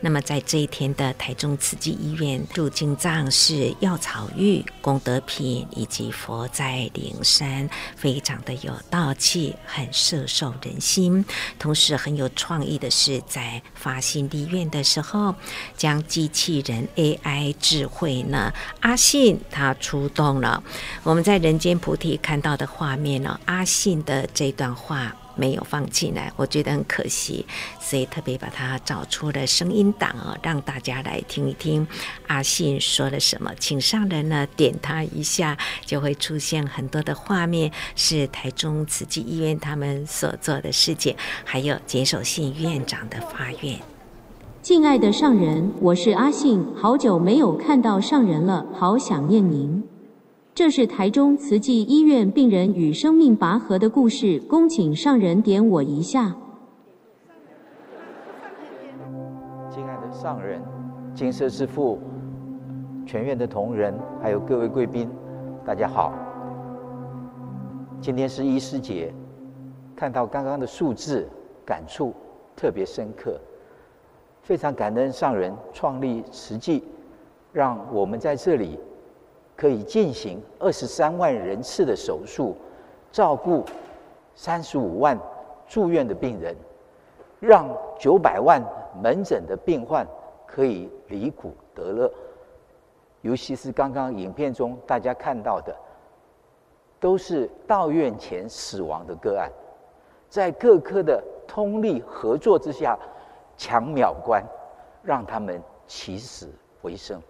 [0.00, 11.24] 那么，在这一天的台中慈济医院入经藏是药草浴、功德品以及佛在灵山，非常的有道气，很摄受人心。
[11.58, 15.34] 同时，很有创意的是，在发心立愿的时候，
[15.76, 20.62] 将机器人 AI 智慧呢，阿信他出动了。
[21.02, 25.16] 我们在人间菩提看到的画面呢，阿信的这段话。
[25.36, 27.46] 没有放进来，我觉得很可惜，
[27.78, 31.86] 所以特别把它找出了声音档哦，让大家来听一听
[32.26, 33.52] 阿信说了什么。
[33.60, 43.78] 请上人呢点他一下，就会出现很多的画面，是台中慈济医院他们所做的事情，还有简守信院长的发愿。
[44.62, 49.95] 敬爱的上人，我是阿信，好久没有看到上人了，好想念您。
[50.56, 56.34] 这是台中慈济医院病人与生命拔河的故事，恭请上人点我一下。
[59.68, 60.62] 亲爱的上人、
[61.14, 62.00] 金色之父、
[63.04, 65.10] 全院的同仁，还有各位贵宾，
[65.62, 66.14] 大家好。
[68.00, 69.12] 今天是医师节，
[69.94, 71.28] 看到刚刚的数字，
[71.66, 72.14] 感触
[72.56, 73.38] 特别深刻，
[74.40, 76.82] 非常感恩上人创立慈济，
[77.52, 78.78] 让我们在这里。
[79.56, 82.54] 可以进行二十三万人次的手术，
[83.10, 83.64] 照顾
[84.34, 85.18] 三十五万
[85.66, 86.54] 住院的病人，
[87.40, 87.66] 让
[87.98, 88.62] 九百万
[89.02, 90.06] 门诊的病患
[90.46, 92.12] 可以离苦得乐。
[93.22, 95.74] 尤其是刚刚影片中大家看到的，
[97.00, 99.50] 都是到院前死亡的个案，
[100.28, 102.96] 在各科的通力合作之下，
[103.56, 104.44] 抢秒关，
[105.02, 106.48] 让他们起死
[106.82, 107.20] 回生。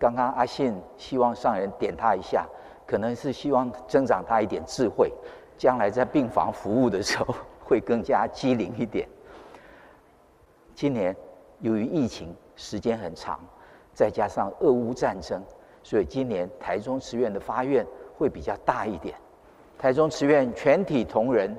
[0.00, 2.44] 刚刚阿信希望上人点他一下，
[2.86, 5.12] 可能是希望增长他一点智慧，
[5.56, 7.32] 将来在病房服务的时候
[7.62, 9.06] 会更加机灵一点。
[10.74, 11.14] 今年
[11.60, 13.38] 由于疫情时间很长。
[13.92, 15.42] 再加上俄乌战争，
[15.82, 17.84] 所以今年台中慈院的发愿
[18.16, 19.14] 会比较大一点。
[19.78, 21.54] 台中慈院全体同仁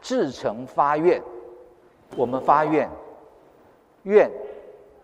[0.00, 1.20] 至诚发愿，
[2.16, 2.88] 我们发愿，
[4.04, 4.30] 愿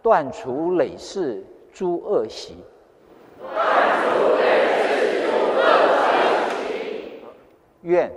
[0.01, 2.57] 断除累世诸恶习，
[3.39, 3.59] 断
[4.01, 5.61] 除累世诸恶
[6.07, 7.21] 习，
[7.83, 8.11] 愿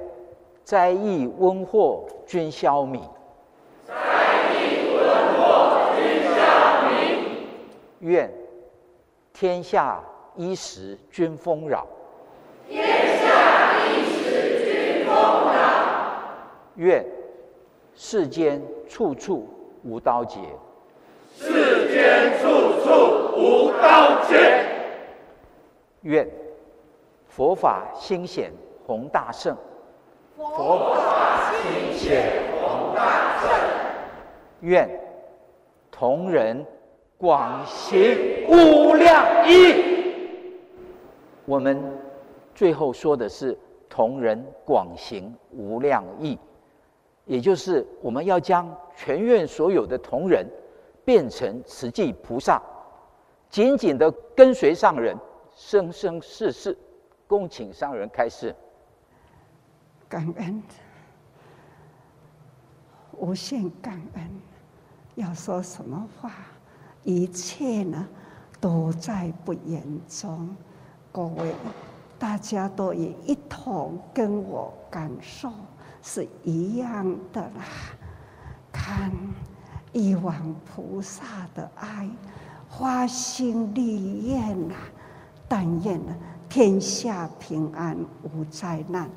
[0.64, 3.00] 灾疫瘟祸均消弭，
[3.86, 3.94] 灾
[4.54, 5.00] 疫瘟
[5.38, 6.40] 祸均消
[6.90, 7.26] 弭，
[8.00, 8.32] 愿。
[9.34, 10.04] 天下
[10.36, 11.88] 衣食均丰饶，
[12.70, 15.14] 天下衣食均丰
[15.52, 15.60] 饶。
[16.76, 17.04] 愿
[17.96, 19.48] 世间处处
[19.84, 20.38] 无刀劫，
[21.36, 22.48] 世间处
[22.84, 22.92] 处
[23.36, 24.64] 无刀劫。
[26.02, 26.30] 愿
[27.28, 28.52] 佛法兴显
[28.92, 29.56] 弘大圣，
[30.36, 33.50] 佛法兴显弘大圣。
[34.60, 34.90] 愿
[35.90, 36.66] 同仁。
[37.18, 38.18] 广行
[38.50, 39.76] 无量义，
[41.46, 41.80] 我们
[42.56, 43.56] 最后说的是
[43.88, 46.36] 同仁广行无量义，
[47.26, 50.44] 也就是我们要将全院所有的同仁
[51.06, 52.60] 变成慈济菩萨，
[53.52, 55.16] 紧紧的跟随上人，
[55.56, 56.76] 生生世世。
[57.28, 58.54] 恭请上人开示。
[60.12, 60.62] 感恩，
[63.18, 64.30] 无限感恩，
[65.16, 66.34] 要说什么话？
[67.06, 68.06] 一切呢，
[68.60, 70.54] 都在不言中。
[71.14, 71.56] 各位，
[72.20, 75.50] 大家都也一同跟我感受
[76.04, 77.64] 是一样的啦。
[78.70, 79.10] 看
[79.94, 82.10] 一往菩萨的爱，
[82.68, 84.76] 花心立愿呐，
[85.48, 86.14] 但愿呢
[86.50, 89.10] 天下平安无灾难，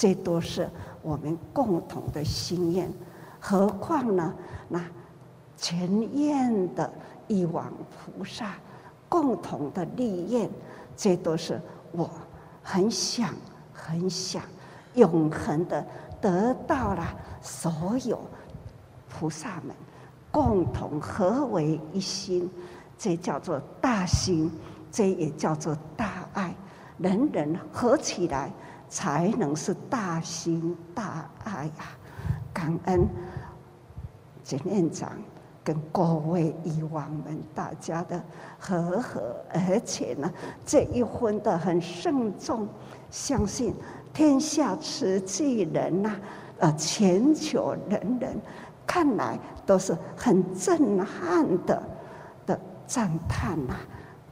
[0.00, 0.66] 这都是
[1.02, 2.90] 我们共同的心愿。
[3.38, 4.34] 何况呢，
[4.70, 4.82] 那
[5.58, 6.90] 全院的。
[7.32, 8.54] 一往菩萨
[9.08, 10.48] 共同的利益，
[10.96, 12.10] 这都是我
[12.60, 13.32] 很想、
[13.72, 14.42] 很想
[14.94, 15.86] 永恒的
[16.20, 17.06] 得到了。
[17.40, 18.18] 所有
[19.08, 19.72] 菩萨们
[20.32, 22.50] 共同合为一心，
[22.98, 24.50] 这叫做大心，
[24.90, 26.52] 这也叫做大爱。
[26.98, 28.50] 人人合起来，
[28.90, 31.96] 才能是大心大爱啊！
[32.52, 33.08] 感恩
[34.44, 35.12] 简院长。
[35.62, 38.20] 跟各位以往们，大家的
[38.58, 40.32] 和和，而且呢，
[40.64, 42.66] 这一婚的很慎重，
[43.10, 43.74] 相信
[44.12, 46.16] 天下慈济人呐，
[46.58, 48.40] 呃，全球人人
[48.86, 51.82] 看来都是很震撼的
[52.46, 53.76] 的赞叹呐，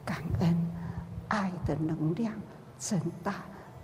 [0.03, 0.71] 感恩
[1.27, 2.33] 爱的能量
[2.79, 3.35] 真大，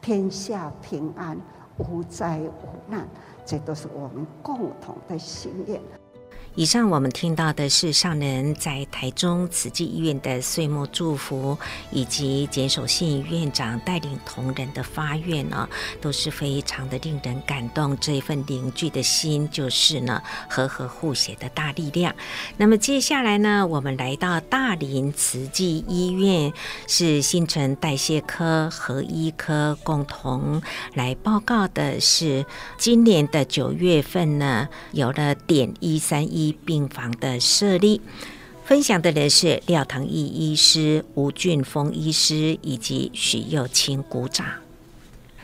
[0.06, 1.36] 天下平安
[1.80, 3.08] 无灾无难，
[3.44, 5.82] 这都是我们共同的心愿。
[6.56, 11.58] 以上我们听到的是上人在台中慈济医院的岁末祝福，
[11.92, 15.68] 以及简守信院长带领同仁的发愿呢，
[16.00, 17.98] 都是非常的令人感动。
[18.00, 22.16] 这一份凝聚的心，就是呢和合互协的大力量。
[22.56, 26.54] 那么接下来呢，我们来到大林慈济医院，
[26.88, 30.62] 是新陈代谢科和医科共同
[30.94, 32.46] 来报告的是，
[32.78, 36.45] 今年的九月份呢，有了点一三一。
[36.52, 38.02] 病房的设立，
[38.64, 44.46] 分享的人是廖唐义医师、吴俊峰医师以及许佑清鼓掌。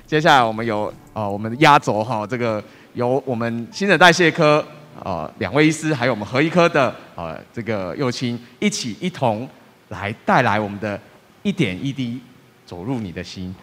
[0.07, 4.65] 接下来我们有呃我们的压轴哈，这个由我们新陈代谢科
[5.03, 9.47] 呃两位医师，还有我们核医科的呃这个佑清一起一同
[9.89, 10.99] 来带来我们的
[11.43, 12.19] 一点一滴
[12.65, 13.55] 走入你的心，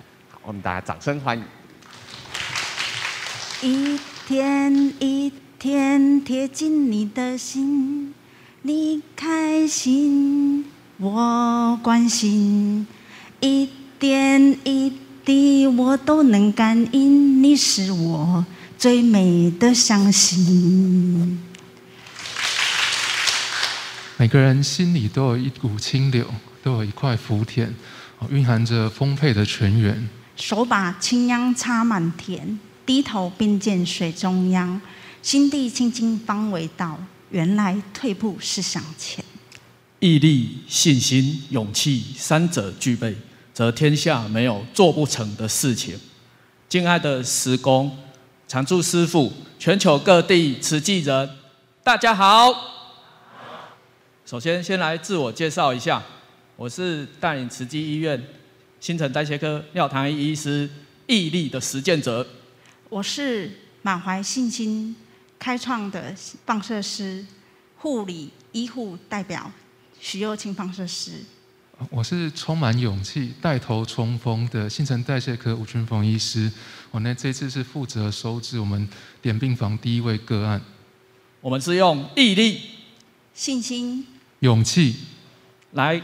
[0.43, 1.45] 我们大家掌声欢迎。
[3.61, 5.33] 一天一。
[5.59, 8.15] 天贴近你的心，
[8.63, 10.65] 你开心，
[10.99, 12.87] 我关心，
[13.41, 14.93] 一点一
[15.25, 18.47] 滴我都能感应，你是我
[18.79, 21.43] 最美的相信。
[24.17, 26.25] 每个人心里都有一股清流，
[26.63, 27.71] 都有一块福田，
[28.31, 30.09] 蕴含着丰沛的泉源。
[30.37, 34.81] 手把青秧插满田，低头并见水中央。
[35.23, 36.99] 心地清净方为道，
[37.31, 39.25] 原来退步是向前。
[40.01, 43.17] 毅力、信心、勇气三者具备，
[43.53, 45.99] 则天下没有做不成的事情。
[46.69, 47.97] 敬爱的师公、
[48.47, 51.29] 常住师傅、全球各地慈济人，
[51.83, 52.55] 大家好。
[54.25, 56.03] 首先，先来自我介绍一下，
[56.55, 58.23] 我是带领慈济医院
[58.79, 60.71] 新陈代谢科廖唐一医师，
[61.07, 62.27] 毅力的实践者。
[62.89, 63.51] 我是
[63.83, 64.95] 满怀信心
[65.39, 66.15] 开创的
[66.45, 67.25] 放射师
[67.77, 69.51] 护理医护代表。
[70.01, 71.25] 许又清放射师，
[71.91, 76.51] 我是充满勇气带头冲锋的新陈代谢科吴俊峰医师。
[76.93, 78.89] 我呢这次是负责收治我们
[79.21, 80.61] 点病房第一位个案。
[81.41, 82.61] 我们是用毅力、
[83.35, 84.07] 信心、
[84.39, 84.95] 勇气
[85.73, 86.01] 来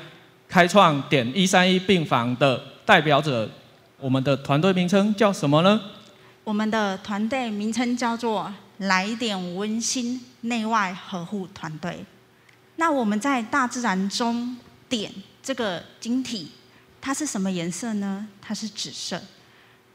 [0.48, 3.48] 开创点一三一病房的代表者。
[4.00, 5.80] 我们的团队名称叫什么呢？
[6.42, 12.04] 我们的团队名称叫做来点温馨内外合护团队。
[12.76, 14.56] 那我们在大自然中
[14.88, 15.12] 点
[15.42, 16.50] 这个晶体，
[17.00, 18.26] 它是什么颜色呢？
[18.42, 19.22] 它是紫色。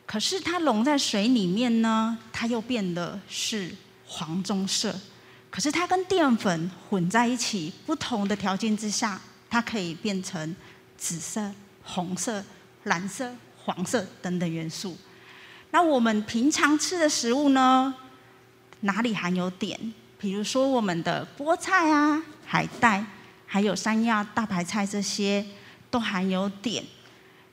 [0.05, 3.75] 可是它溶在水里面呢，它又变得是
[4.07, 4.97] 黄棕色。
[5.51, 9.19] 可是它跟淀粉混在一起，不同的条件之下，
[9.49, 10.55] 它可以变成
[10.97, 11.51] 紫色、
[11.84, 12.43] 红色、
[12.84, 14.97] 蓝色、黄色等等元素。
[15.71, 17.93] 那我们平常吃的食物呢，
[18.82, 19.77] 哪里含有碘？
[20.19, 22.21] 比如说我们的菠菜啊。
[22.51, 23.05] 海带，
[23.45, 25.45] 还有山药、大白菜这些
[25.91, 26.84] 都含有碘。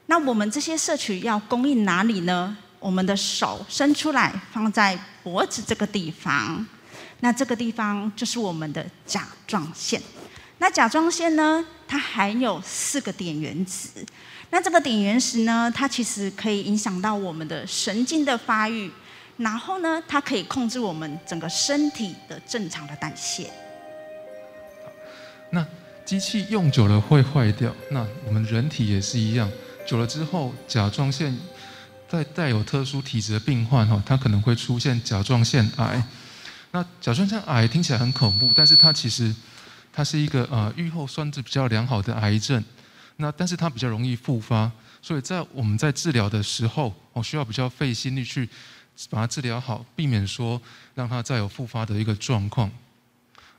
[0.06, 2.56] 那我们这些摄取要供应哪里呢？
[2.80, 6.66] 我们的手伸出来，放在脖子这个地方。
[7.20, 10.00] 那这个地方就是我们的甲状腺。
[10.56, 14.02] 那甲状腺呢，它含有四个碘原子。
[14.48, 18.90] 那这个碘原子呢，它其实可以影响到我们的神经的发育，
[19.36, 23.50] 然后呢，它可以控制我们整个身体的正常的代谢。
[25.50, 25.64] 那
[26.04, 29.50] 机器用久了会坏掉，那我们人体也是一样，
[29.86, 31.36] 久了之后，甲状腺
[32.08, 36.02] 在带有特殊体质的病患哈，它可能会出现甲状腺癌。
[36.70, 39.34] 那甲状腺癌听起来很恐怖，但是它其实
[39.92, 42.62] 它是一个呃预后算是比较良好的癌症。
[43.18, 44.70] 那但是它比较容易复发，
[45.00, 48.46] 所以在我们在治疗的时候，我需要比较费心力去
[49.10, 50.60] 把它治疗好，避免说
[50.94, 52.70] 让它再有复发的一个状况。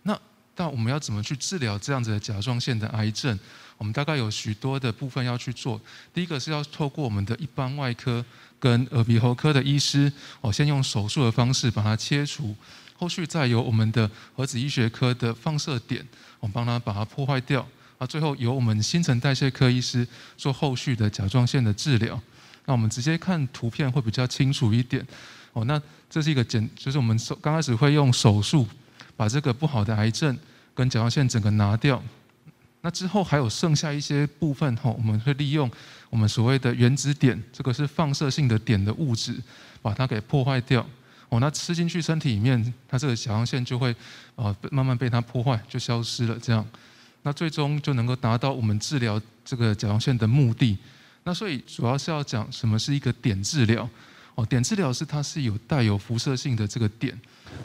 [0.04, 0.20] 那
[0.56, 3.38] 但我们要怎么去治疗这样子的甲状腺的癌症？
[3.78, 5.80] 我们大概有许多的部分要去做。
[6.12, 8.26] 第一个是要透过我们的一般外科
[8.60, 10.12] 跟耳鼻喉科的医师，
[10.42, 12.56] 哦，先用手术的方式把它切除，
[12.96, 16.04] 后续再由我们的核子医学科的放射点，
[16.40, 17.64] 我们帮他把它破坏掉。
[18.00, 20.08] 啊，最后由我们新陈代谢科医师
[20.38, 22.20] 做后续的甲状腺的治疗。
[22.68, 25.04] 那我们直接看图片会比较清楚一点。
[25.54, 28.68] 哦，那这是一个简，就是我们手刚开始会用手术。
[29.16, 30.38] 把这个不好的癌症
[30.76, 32.00] 跟甲状腺整个拿掉，
[32.82, 35.68] 那之后还有剩下一些部分吼，我们会利用
[36.12, 39.36] 我们所谓的原子点，这个是放射性的点的物质，
[39.82, 40.86] 把它给破坏掉。
[41.30, 43.96] 哦，那吃进去身体里面，它这个甲状腺就会
[44.36, 46.38] 呃慢慢被它破坏，就消失了。
[46.40, 46.64] 这样，
[47.24, 50.78] 那最终就能够达到我们治疗这个甲状腺的目的。
[51.28, 53.88] 那所以主要是要讲什么是一个碘治疗。
[54.36, 57.14] 哦，碘治疗是它是有带有辐射性的这个碘。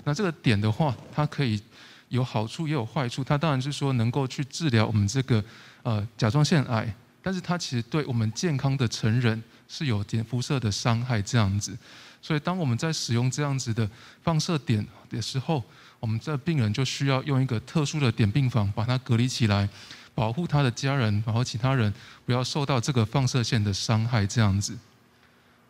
[0.03, 1.63] 那这个碘的话，它可以
[2.09, 3.23] 有好处也有坏处。
[3.23, 5.45] 它当然是说能够去治疗我们这个
[5.85, 6.93] 呃甲状腺癌，
[7.23, 11.79] 但是它其实对我们健康的成人是有碘辐射的伤害这样子。
[12.21, 13.89] 所以当我们在使用这样子的
[14.25, 15.63] 放射碘的时候，
[16.01, 19.69] 我们这病人就需要用一个特殊的碘病房把它隔离起来，
[20.15, 21.93] 保护他的家人，然后其他人
[22.27, 24.77] 不要受到这个放射线的伤害这样子。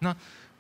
[0.01, 0.14] 那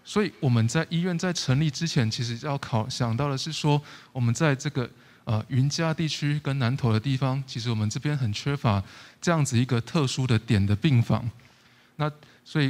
[0.04, 3.80] 所以我们在医院在成立之前，其实要考想到的是说，
[4.12, 4.88] 我们在这个
[5.24, 8.82] 呃云嘉地区跟南投的地方，其实我们这边很缺乏
[9.20, 11.28] 这样子一个特殊的点的病房。
[11.96, 12.10] 那
[12.44, 12.68] 所以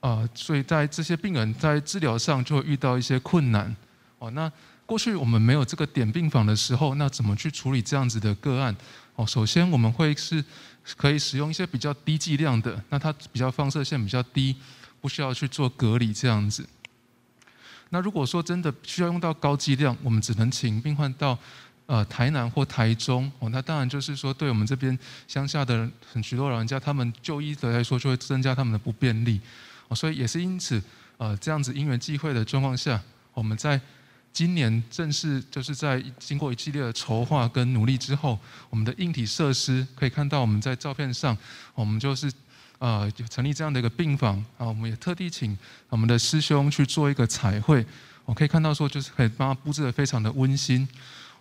[0.00, 3.74] 啊、呃，所以在这些病人在治疗上就会遇到一些困难。
[4.18, 4.50] 哦，那
[4.84, 8.74] 过去我们没有这个点病房的时候，那怎么去处理这样子的个案？
[9.16, 10.44] 哦，首先我们会是
[10.96, 14.56] 可以使用一些比较低剂量的，那它比较放射线比较低。
[15.00, 16.66] 不需要去做隔离这样子。
[17.90, 21.38] 那如果说真的需要用到高剂量，我们只能请病患到
[21.84, 23.50] 呃台南或台中哦。
[23.50, 24.98] 那当然就是说，对我们这边
[25.28, 29.38] 乡下的很许多老人家，他们就医的来说，就会增加他们的不便利
[29.88, 29.94] 哦。
[29.94, 30.82] 所以也是因此，
[31.18, 32.98] 呃，这样子因缘际会的状况下，
[33.34, 33.78] 我们在
[34.34, 41.34] 今年正式就是在经过一系列的筹划跟努力之后，我们的硬体设施可以看到我们在照片上，
[41.74, 42.30] 我们就是。
[42.80, 45.56] 啊，就成立这样的一个病房啊，我们也特地请
[45.88, 47.86] 我们的师兄去做一个彩绘。
[48.26, 50.86] 我可以看到说，就是可以帮他布置得非常的温馨。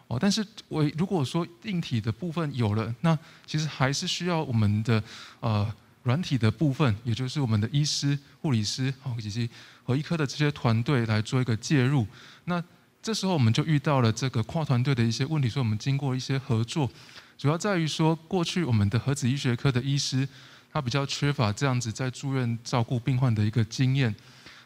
[0.07, 5.03] 哦，但是我如果说硬体的部分有了，那其实还是需要我们的
[5.41, 5.69] 呃
[6.03, 9.49] 软体的部分，也就是我们的医师、护理师哦以及
[9.83, 12.07] 核医科的这些团队来做一个介入。
[12.45, 12.63] 那
[13.03, 16.89] 这时候我们就遇到了这个跨团队的一些问题，所以我们经过一些合作，
[17.37, 20.27] 主要在于说过去我们的核子医学科的医师。
[20.75, 24.11] 他比较缺乏这样子在住院照顾病患的一个经验，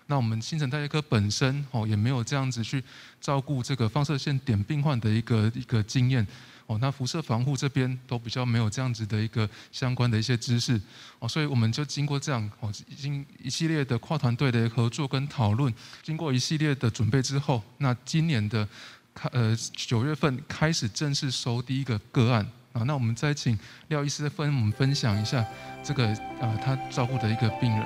[0.06, 2.82] 那我们新陈代谢科本身哦也没有这样子去
[3.20, 6.26] 照顾这个放射线点病患的一个一个经验
[6.68, 10.80] 哦，那辐射防护这边都比较没有这样子的一个相关的一些知识
[11.18, 18.68] 哦，所以我们就经过这样哦，已经一系列的跨团队的合作跟讨论，经过一系列的准备之后，那今年的
[19.16, 22.46] 开呃九月份开始正式收第一个个案。
[22.74, 23.58] 啊，那我们再请
[23.88, 25.44] 廖医师分我们分享一下
[25.84, 26.06] 这个
[26.40, 27.84] 啊，他照顾的一个病人。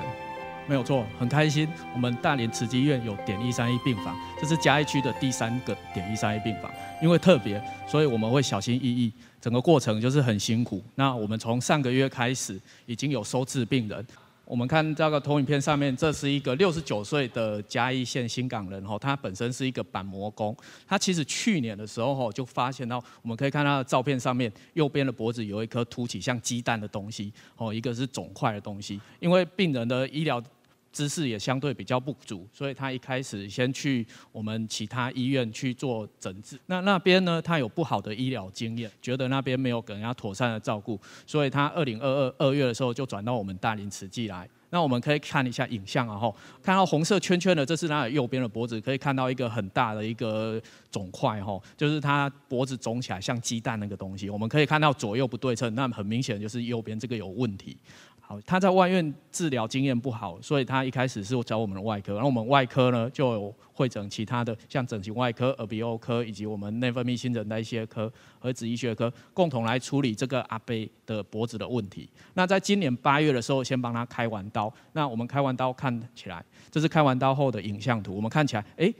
[0.68, 1.66] 没有错，很开心。
[1.94, 6.70] 我们大连慈济医院有点一三一病房，这是嘉义区的第三个点一三一病房。
[7.02, 10.82] 因为特别，所以我们会小心翼翼，整个过程就是很辛苦。
[10.94, 14.06] 那我们从上个月开始已经有收治病人。
[14.44, 20.54] 我们看这个投影片上面，这是一个 六十九岁的嘉义县新港人吼，他本身是一个板模工。
[20.86, 29.00] 他其实去年的时候吼就发现到，我们可以看他的照片上面，右边的脖子有一颗凸起像鸡蛋的东西，哦，一个是肿块的东西。
[29.20, 30.42] 因为病人的医疗
[30.92, 36.58] 知识也相对比较不足，所以他一开始先去我们其他医院去做诊治。
[36.66, 44.48] 那那边呢，他有不好的医疗经验，觉得那边没有给人家妥善的照顾，所以他二零二二二月的时候就转到我们大林慈济来。
[44.68, 50.58] 那我们可以看一下影像啊，吼，看到红色圈圈的，这是他的右边的脖子，可以看到一个很大的一个
[50.90, 54.30] 肿块，吼，就是他脖子肿起来像鸡蛋那个东西。
[54.30, 57.76] 我们可以看到左右不对称，那很明显就是右边这个有问题。
[58.24, 72.08] 好他在外院治疗经验不好，所以他一开始是找我们的外科，然后我们外科呢就有会诊其他的，像整形外科、耳鼻喉科以及我们内分泌新陈代谢科、核子医学科共同来处理这个阿伯的脖子的问题。
[72.32, 74.72] 那在今年八月的时候，先帮他开完刀。
[74.92, 78.94] 那我们开完刀看起来，这是开完刀后的影像图，我们看起来，哎。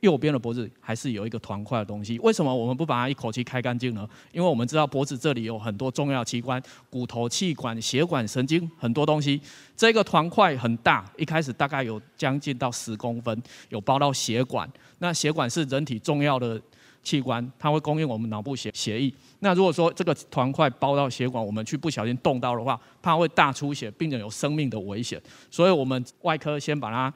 [0.00, 4.08] 右边的脖子还是有一个团块的东西，为什么我们不把它一口气开干净呢？
[4.32, 9.40] 因为我们知道脖子这里有很多重要器官，骨头、气管、血管、神经，很多东西。
[9.76, 14.70] 这个团块很大，一开始大概有将近到十公分，有包到血管。
[15.00, 16.60] 那血管是人体重要的
[17.02, 19.12] 器官，它会供应我们脑部血血液。
[19.40, 25.20] 那如果说这个团块包到血管，我们去不小心动到的话，怕会大出血，病人有生命的危险。
[25.50, 27.12] 所以我们外科先把它。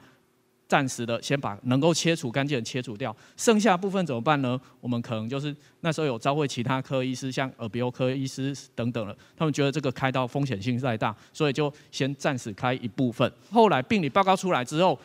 [0.73, 4.59] 暂时的先把能够切除干净的切除掉，剩下部分怎么办呢？
[4.81, 13.31] 我们可能就是那时候有召会其他科医师，像耳鼻喉科医师等等了，他们觉得这个开刀风险性太大，所以就先暂时开一部分。
[13.51, 14.97] 后来病理报告出来之后，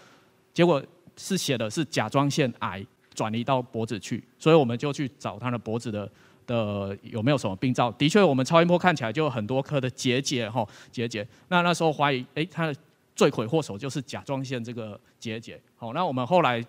[0.55, 0.83] 结果
[1.19, 2.83] 是写的是甲状腺癌
[3.15, 6.11] 转移到脖子去，所以我们就去找他的脖子的
[6.47, 7.93] 的有没有什么病灶。
[7.93, 11.29] 的确，我们超音波看起来就有很多颗的结节哈结节。
[11.49, 12.75] 那那时候怀疑，哎，他的。
[13.19, 16.65] 罪魁祸首就是甲状腺这个结节，好，那我们后来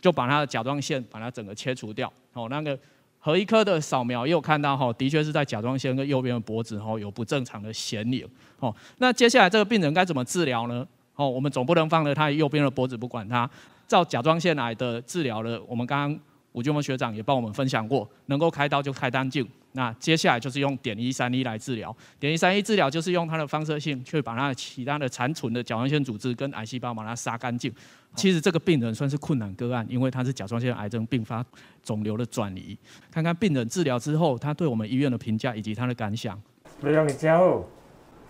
[0.00, 2.78] 就把它的甲状腺把它整个切除掉，好，那个
[3.18, 8.24] 核医科的扫描又看到哈，的确是在甲状腺跟右边的脖子哈有不正常的显影，
[8.60, 10.86] 好，那接下来这个病人该怎么治疗呢？
[11.16, 13.50] 哦，我们总不能放了他右边的脖子不管他，
[13.88, 16.20] 照甲状腺癌的治疗了，我们刚刚
[16.52, 19.46] 吴俊峰学长也帮我们分享过，能够开刀就开单镜。
[19.72, 27.72] 那接下来就是用碘一三一来治疗，碘一三一治疗就是用它的放射性去把它的其他的残存的甲状腺组织跟癌细胞把它杀干净。
[28.16, 31.44] 其实这个病人算是困难个案，因为他是甲状腺癌症并发
[31.84, 32.76] 肿瘤的转移。
[33.10, 36.40] 看看病人治疗之后，他对我们医院的评价以及他的感想。
[36.80, 37.62] 疗养的真好，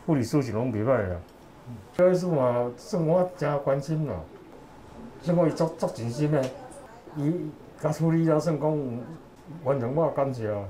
[0.05, 1.21] 护理师是拢袂歹啊。
[1.99, 4.14] 医师嘛，算我真关心啦，
[5.23, 6.43] 算我伊足足尽心的，
[7.16, 7.33] 伊
[7.81, 8.99] 甲处理了算讲
[9.64, 10.68] 完成我感觉。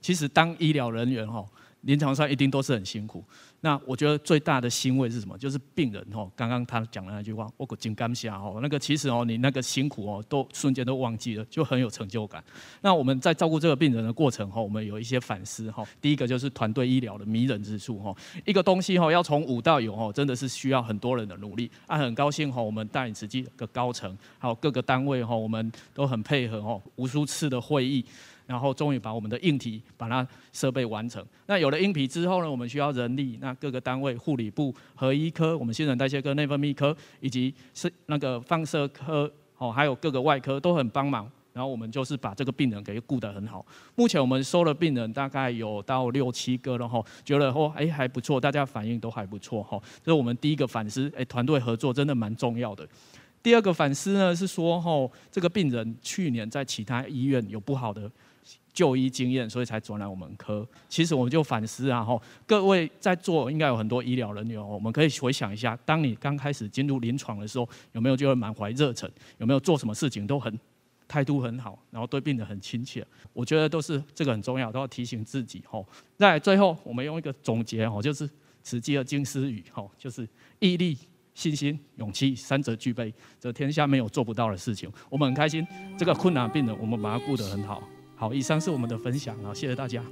[0.00, 1.44] 其实当医疗人员哈，
[1.82, 3.24] 临床上一定都是很辛苦。
[3.60, 5.36] 那我觉得最大的欣慰是什么？
[5.36, 8.60] 就是病人哦，刚刚他讲的那句话，我可真感谢哦。
[8.62, 12.42] 那个其实哦，你那个辛苦哦，都瞬间都忘记了，就很有成就感。
[12.82, 15.84] 那我们在照顾这个病人的过程哈，我们有一些反思哈。
[16.00, 18.14] 第一个就是团队医疗的迷人之处哈。
[18.46, 21.68] 一个东西哈，要从无到有哈，真的是需要很多人的努力。
[21.86, 28.04] 啊，很高兴哈，我们大林慈济的高层还有各个单位哈，我们都很配合哈，无数次的会议。
[28.48, 31.22] 然后终于把我们的硬体把它设备完成。
[31.46, 33.38] 那有了硬体之后呢，我们需要人力。
[33.42, 41.30] 那各个单位，护理部、核医科、我们新陈代谢科、内分泌科，以及是那个放射科，哦，还有各个外科都很帮忙。
[41.52, 43.66] 然后我们就是把这个病人给顾得很好。
[43.96, 49.80] 目前我们收了病人大概有到六七个了哈，觉得哦，哎还不错，大家反应都还不错哈。
[50.04, 52.88] 这是我们第一个反思，哎，团队合作真的蛮重要的。
[53.42, 58.08] 第二个反思呢是说，吼，这个病人去年在其他医院有不好的。
[58.78, 60.64] 就医经验，所以才转来我们科。
[60.88, 69.10] 其实我们就反思啊，吼，各位在座应该有很多医疗人员，我们可以回想一下，当你刚开始进入临床的时候，有没有就会满怀热忱？
[69.38, 70.56] 有没有做什么事情都很
[71.08, 73.04] 态度很好，然后对病人很亲切？
[73.32, 75.60] 我觉得都是这个很重要，都要提醒自己。
[75.68, 75.84] 吼，
[76.16, 78.30] 在最后我们用一个总结，吼，就是
[78.62, 80.28] 慈济的金丝语，吼，就是
[80.60, 80.96] 毅力、
[81.34, 84.88] 信心、勇气三者具备，这天下没有做不到的事情。
[85.10, 85.66] 我们很开心，
[85.98, 87.82] 这个困难病人我们把他顾得很好。
[88.18, 90.02] 好，以上是我们的分享啊，谢谢大家。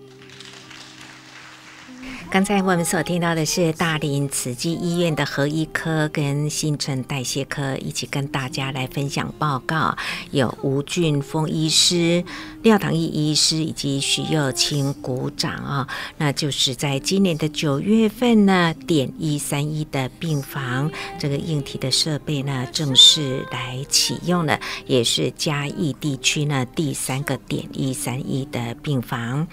[2.28, 9.96] 刚才我们所听到的是大林慈济医院的核医科跟新陈代谢科一起跟大家来分享报告，
[10.32, 12.22] 有吴俊峰医师、
[12.62, 15.88] 廖唐毅医师以及徐幼清鼓掌啊，
[16.18, 29.46] 那就是在今年的九月份呢，点一三一的病房这个硬体的设备呢正式来启用了，也是嘉义地区呢第三个点一三一的病房，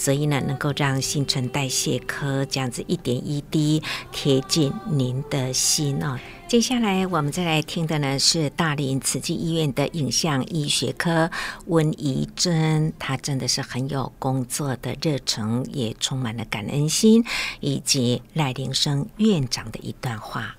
[0.00, 2.42] 所以呢能够让新陈代谢科。
[2.46, 6.18] 这样子一点一滴贴近您的心哦。
[6.48, 11.30] 接下来我们再来听的呢是大林慈济医院的影像医学科
[11.66, 17.22] 温怡珍，她真的是很有工作的热忱，也充满了感恩心，
[17.60, 20.56] 以及赖林生院长的一段话。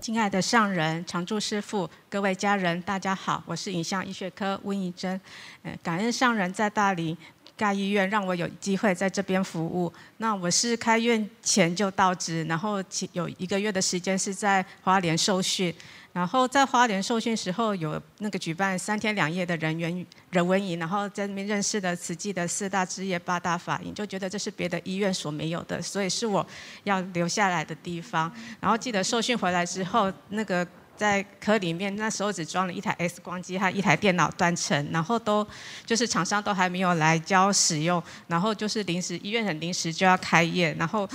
[0.00, 5.20] 亲爱的上人、常住师父、各位家人，大家好，我是影像医学科温怡珍。
[5.64, 7.14] 嗯，感恩上人在大林。
[7.58, 9.92] 盖医院让我有机会在这边服务。
[10.18, 12.82] 那我是开院前就到职，然后
[13.12, 15.74] 有一个月的时间是在花莲受训。
[16.10, 26.44] 然后在花莲受训时候，有那个举办三天两夜的人员人文营，然后在那边认识了慈济的四大职业、八大法营，就觉得这是别的医院所没有的，所以是我
[26.84, 28.32] 要留下来的地方。
[28.58, 30.66] 然后记得受训回来之后，那个。
[30.98, 35.46] 在科里面，那时候只装了一台 X 光机和一台电脑断层，然后都
[35.86, 41.08] 就是厂商都还没有来交使用，然后就是临时医院很临时就要开业，然后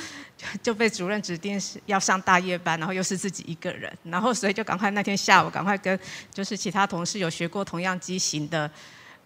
[0.61, 5.99] 就被主任指定是要上大夜班，然后又是自己一个人，然后所以就赶快那天下午赶快跟
[6.34, 8.71] 就是其他同事有学过同样机型的。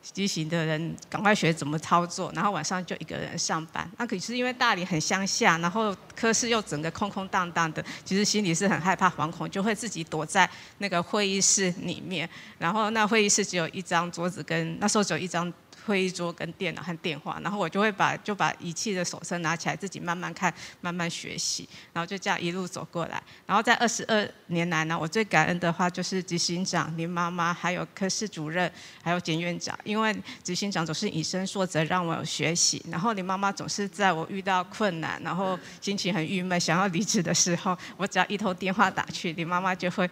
[0.02, 3.90] 畸形的人赶快学怎么操作，然后晚上就一个人上班。
[3.98, 12.30] 那可是因为大理很乡下，然后科室又整个空空荡荡的，其实心里是很害怕、惶恐，就会自己躲在那个会议室里面。
[12.58, 15.54] 然后那会议室只有一张桌子，跟那时候只有一张。
[15.88, 23.24] 会议桌跟电脑和电话，然后我就会把就把仪器的手册拿起来，自己慢慢看，慢慢学习，然后就这样一路走过来。
[23.46, 28.70] 然后在二十二年来呢，我最感恩的话就是执行长林妈妈，还有科室主任，
[29.02, 30.14] 还有简院长，因为
[30.44, 32.86] 执行长总是以身作则，让我有学习。
[32.92, 40.10] 然后林妈妈总是在我遇到困难，然后心情很郁闷，想要离职的时候，我只要一通电话打去，林妈妈就会。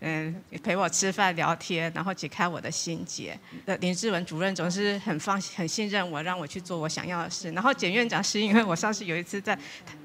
[0.00, 3.38] 嗯，陪我吃饭聊天，然后解开我的心结。
[3.80, 7.50] 林志文主任总是很放心、很信任我，让我去做我想要的事。
[7.52, 9.58] 然后简院长是因为我上次有一次在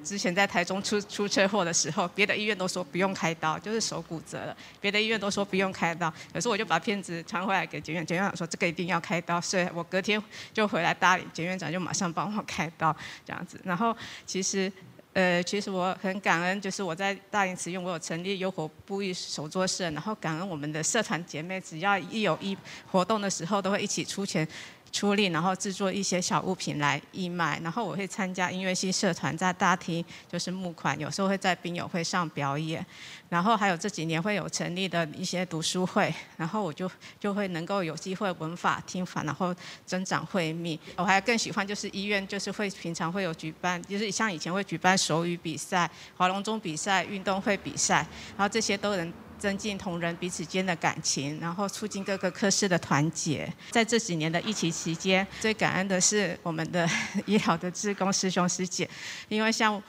[0.03, 6.11] 之前在台中出出车祸的时候，别的医院都说不用开刀，就是手骨折了，别的医院都说不用开刀。
[6.33, 10.21] 可是我就把片子传回来给简院，简院长说这个一定要开刀，所以我隔天
[10.53, 13.59] 就回来搭理，简院长就马上帮我开刀这样子。
[13.65, 14.71] 然后其实。
[15.14, 22.57] 呃，其实我很感恩，就是我在大英慈院，我有成立优活布艺手作社，然后感恩我们的社团姐妹，只要一有一
[22.89, 24.47] 活动的时候，都会一起出钱。
[24.91, 27.59] 出力，然后制作一些小物品来义卖。
[27.63, 32.85] 然后我会参加音乐系社团，在大厅就是募款，有时候会在病友会上表演。
[33.29, 40.77] 然后还有这几年会有成立的一些读书会，然后我就就会能够有机会文法听法，然后增长会密。
[40.97, 48.05] 我还更喜欢就是医院就是会平常会有举办，就是像以前会举办手语比赛、划龙舟比赛、运动会比赛，
[48.37, 49.13] 然后这些都能。
[49.41, 53.51] 增进同仁彼此间的感情，然后促进各个科室的团结。
[53.71, 56.87] 在这几年的疫情期间，最感恩的是我们的
[57.25, 58.87] 医疗的志工师兄师姐，
[59.27, 59.81] 因为像。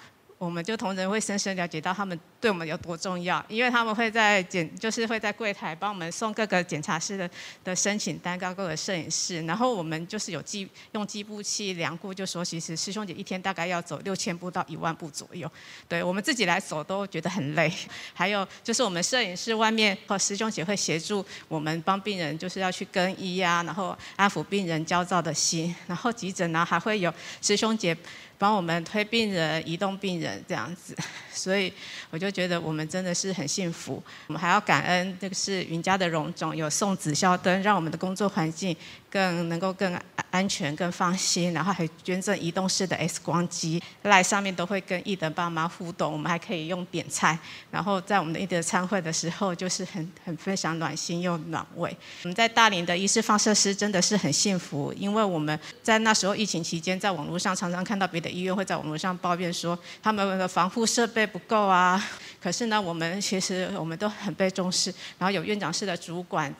[0.42, 7.30] 我们就同仁会深深了解到他们对我们有多重要，因为他们会在检，就是会在柜台帮我们送各个检查师的
[7.62, 15.48] 的申请单，各个摄影师，然后我们就是有计用计步器量过，就说其实师兄姐一天大概要走六千步到一万步左右，
[15.86, 17.72] 对我们自己来走都觉得很累。
[18.12, 27.96] 还有就是我们摄影师外面和师兄姐会协助我们帮病人，就是要去更衣啊，然后安抚病人焦躁的心，然后急诊呢还会有师兄姐。
[28.42, 30.96] 帮我们推病人、移动病人这样子，
[31.32, 31.72] 所以
[32.10, 34.02] 我就觉得我们真的是很幸福。
[34.26, 38.76] 我们还要感恩这个是云家的荣总，有送紫霄灯，让我们的工作环境
[39.08, 39.96] 更能够更
[40.32, 47.38] 安全跟放心，然后还捐赠移动式的 X 光机，来上面都会跟义德爸妈互动，我们还可以用点菜，
[47.70, 51.94] 然后在我们的义德餐会的时候，就是很很非常暖心又暖胃。
[52.24, 62.02] 我们在大林的医师放射师真的是很幸福，因为我们在那时候疫情期间，在网络上常常看到别的医院会在网络上抱怨说他们的防护设备不够啊，
[62.42, 66.52] 可是呢，我们其实我们都很被重视，然后有院长室的主管。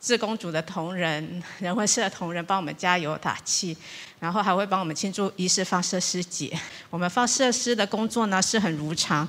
[0.00, 3.76] 志工组的同仁、 人文社的同仁帮我们加油打气，
[4.20, 6.56] 然后还会帮我们庆祝仪式放射师节。
[6.90, 9.28] 我们放射师的工作呢是很如常，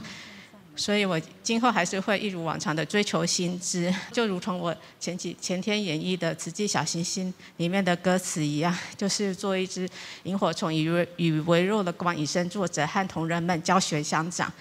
[0.76, 9.90] 所以我今后还是会一如往常的追求新知，就如同我前几前天演绎的《慈济小行星》里面的歌词一样，就是做一只
[10.24, 14.52] 萤火虫，以以微弱的光以身作则，和同仁们教学相长。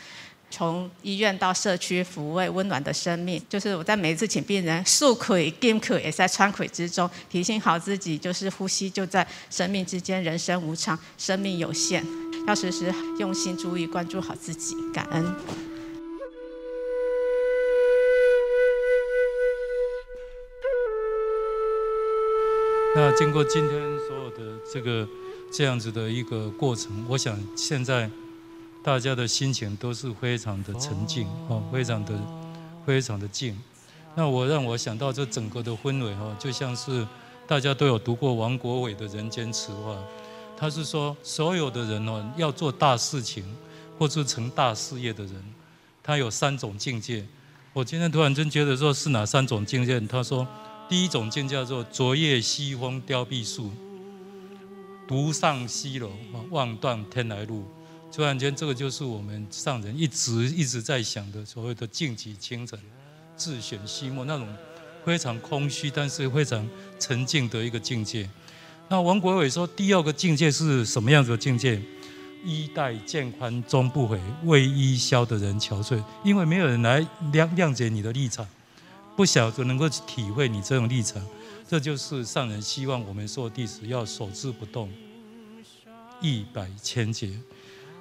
[0.50, 12.04] 从医院到社区，抚慰温暖的生命，就是我在每一次请病人漱口、进口，也在川口之中提醒好自己，就是呼吸就在生命之间，人生无常，生命有限，
[12.46, 15.34] 要时时用心注意关注好自己，感恩。
[22.96, 25.06] 那经过今天所有的这个
[25.52, 28.10] 这样子的一个过程，我想现在。
[28.82, 32.14] 大家的心情都是非常的沉静，哦，非常的
[32.86, 33.58] 非常的静。
[34.14, 37.06] 那我让我想到这整个的氛围，哈，就像是
[37.46, 39.92] 大家都有读过王国维的《人间词话》，
[40.56, 43.44] 他是说所有的人哦，要做大事情
[43.98, 45.44] 或是成大事业的人，
[46.02, 47.26] 他有三种境界。
[47.74, 50.00] 我今天突然间觉得说是哪三种境界？
[50.00, 50.46] 他说
[50.88, 53.70] 第一种境界叫做昨夜西风凋碧树，
[55.06, 56.10] 独上西楼，
[56.50, 57.64] 望断天来路。
[58.10, 62.78] 突然间，这个就是我们上人一直一直在想的所谓的“静极清澄，
[63.36, 64.48] 自选西莫”那种
[65.04, 68.28] 非常空虚，但是非常沉静的一个境界。
[68.88, 71.80] 那王国维说，第二个境界是什么样子的境界？
[72.44, 76.02] 衣带渐宽终不悔，为伊消得人憔悴。
[76.24, 77.00] 因为没有人来
[77.32, 78.46] 谅谅解你的立场，
[79.16, 81.24] 不晓得能够体会你这种立场。
[81.68, 84.90] 这就是上人希望我们所有弟子要守志不动，
[86.20, 87.30] 一百千劫。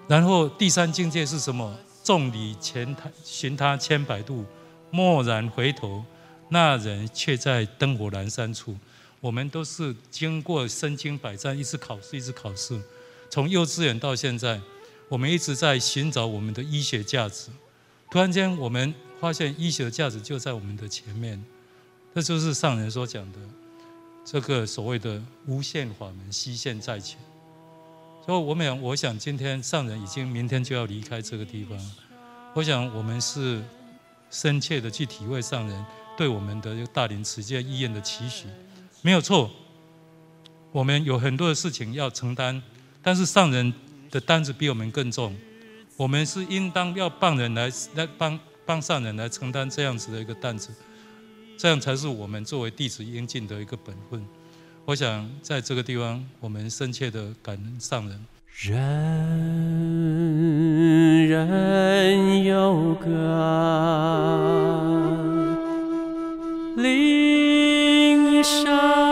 [0.07, 1.77] 然后第三境界是什么？
[2.03, 4.45] 众里前他寻他千百度，
[4.91, 6.05] 蓦然回头，
[6.49, 8.77] 那人却在灯火阑珊处。
[9.19, 12.81] 我们都是经过身经百战，一直考试，一直考试。
[13.29, 14.61] 从幼稚园到现在，
[15.09, 17.49] 我们一直在寻找我们的医学价值。
[18.09, 21.43] 突然间，我们发现医学的价值就在我们的前面。
[22.15, 23.39] 这就是上人所讲的
[24.23, 27.19] 这个所谓的无限法门，悉现在前。
[28.27, 31.79] 所以，我们想，我想今天上人已经明天就要离开这个地方。
[32.53, 33.63] 我想，我们是
[34.29, 35.85] 深切的去体会上人
[36.17, 38.47] 对我们的大林慈济医院的期许，
[39.01, 39.49] 没有错。
[40.73, 42.61] 我们有很多的事情要承担，
[43.01, 43.73] 但是上人
[44.11, 45.33] 的担子比我们更重。
[45.95, 50.73] 我们是应当要帮人来来帮帮上人来承担这样子的一个担子，
[51.57, 54.27] 这样才是我们作为弟子应尽的一个本分。
[54.87, 58.25] 我想在这个地方，我们深切的感恩上人。
[58.55, 58.87] 人
[61.27, 63.05] 人有个
[66.77, 69.06] 灵山。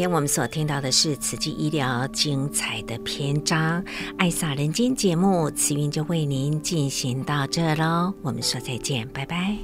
[0.00, 3.84] 今天我们所听到的是慈济医疗精彩的篇章，
[4.16, 8.14] 《爱洒人间》节目，慈云就为您进行到这喽。
[8.22, 9.58] 我们说再见，拜拜。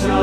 [0.00, 0.21] shall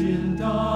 [0.00, 0.69] 听到。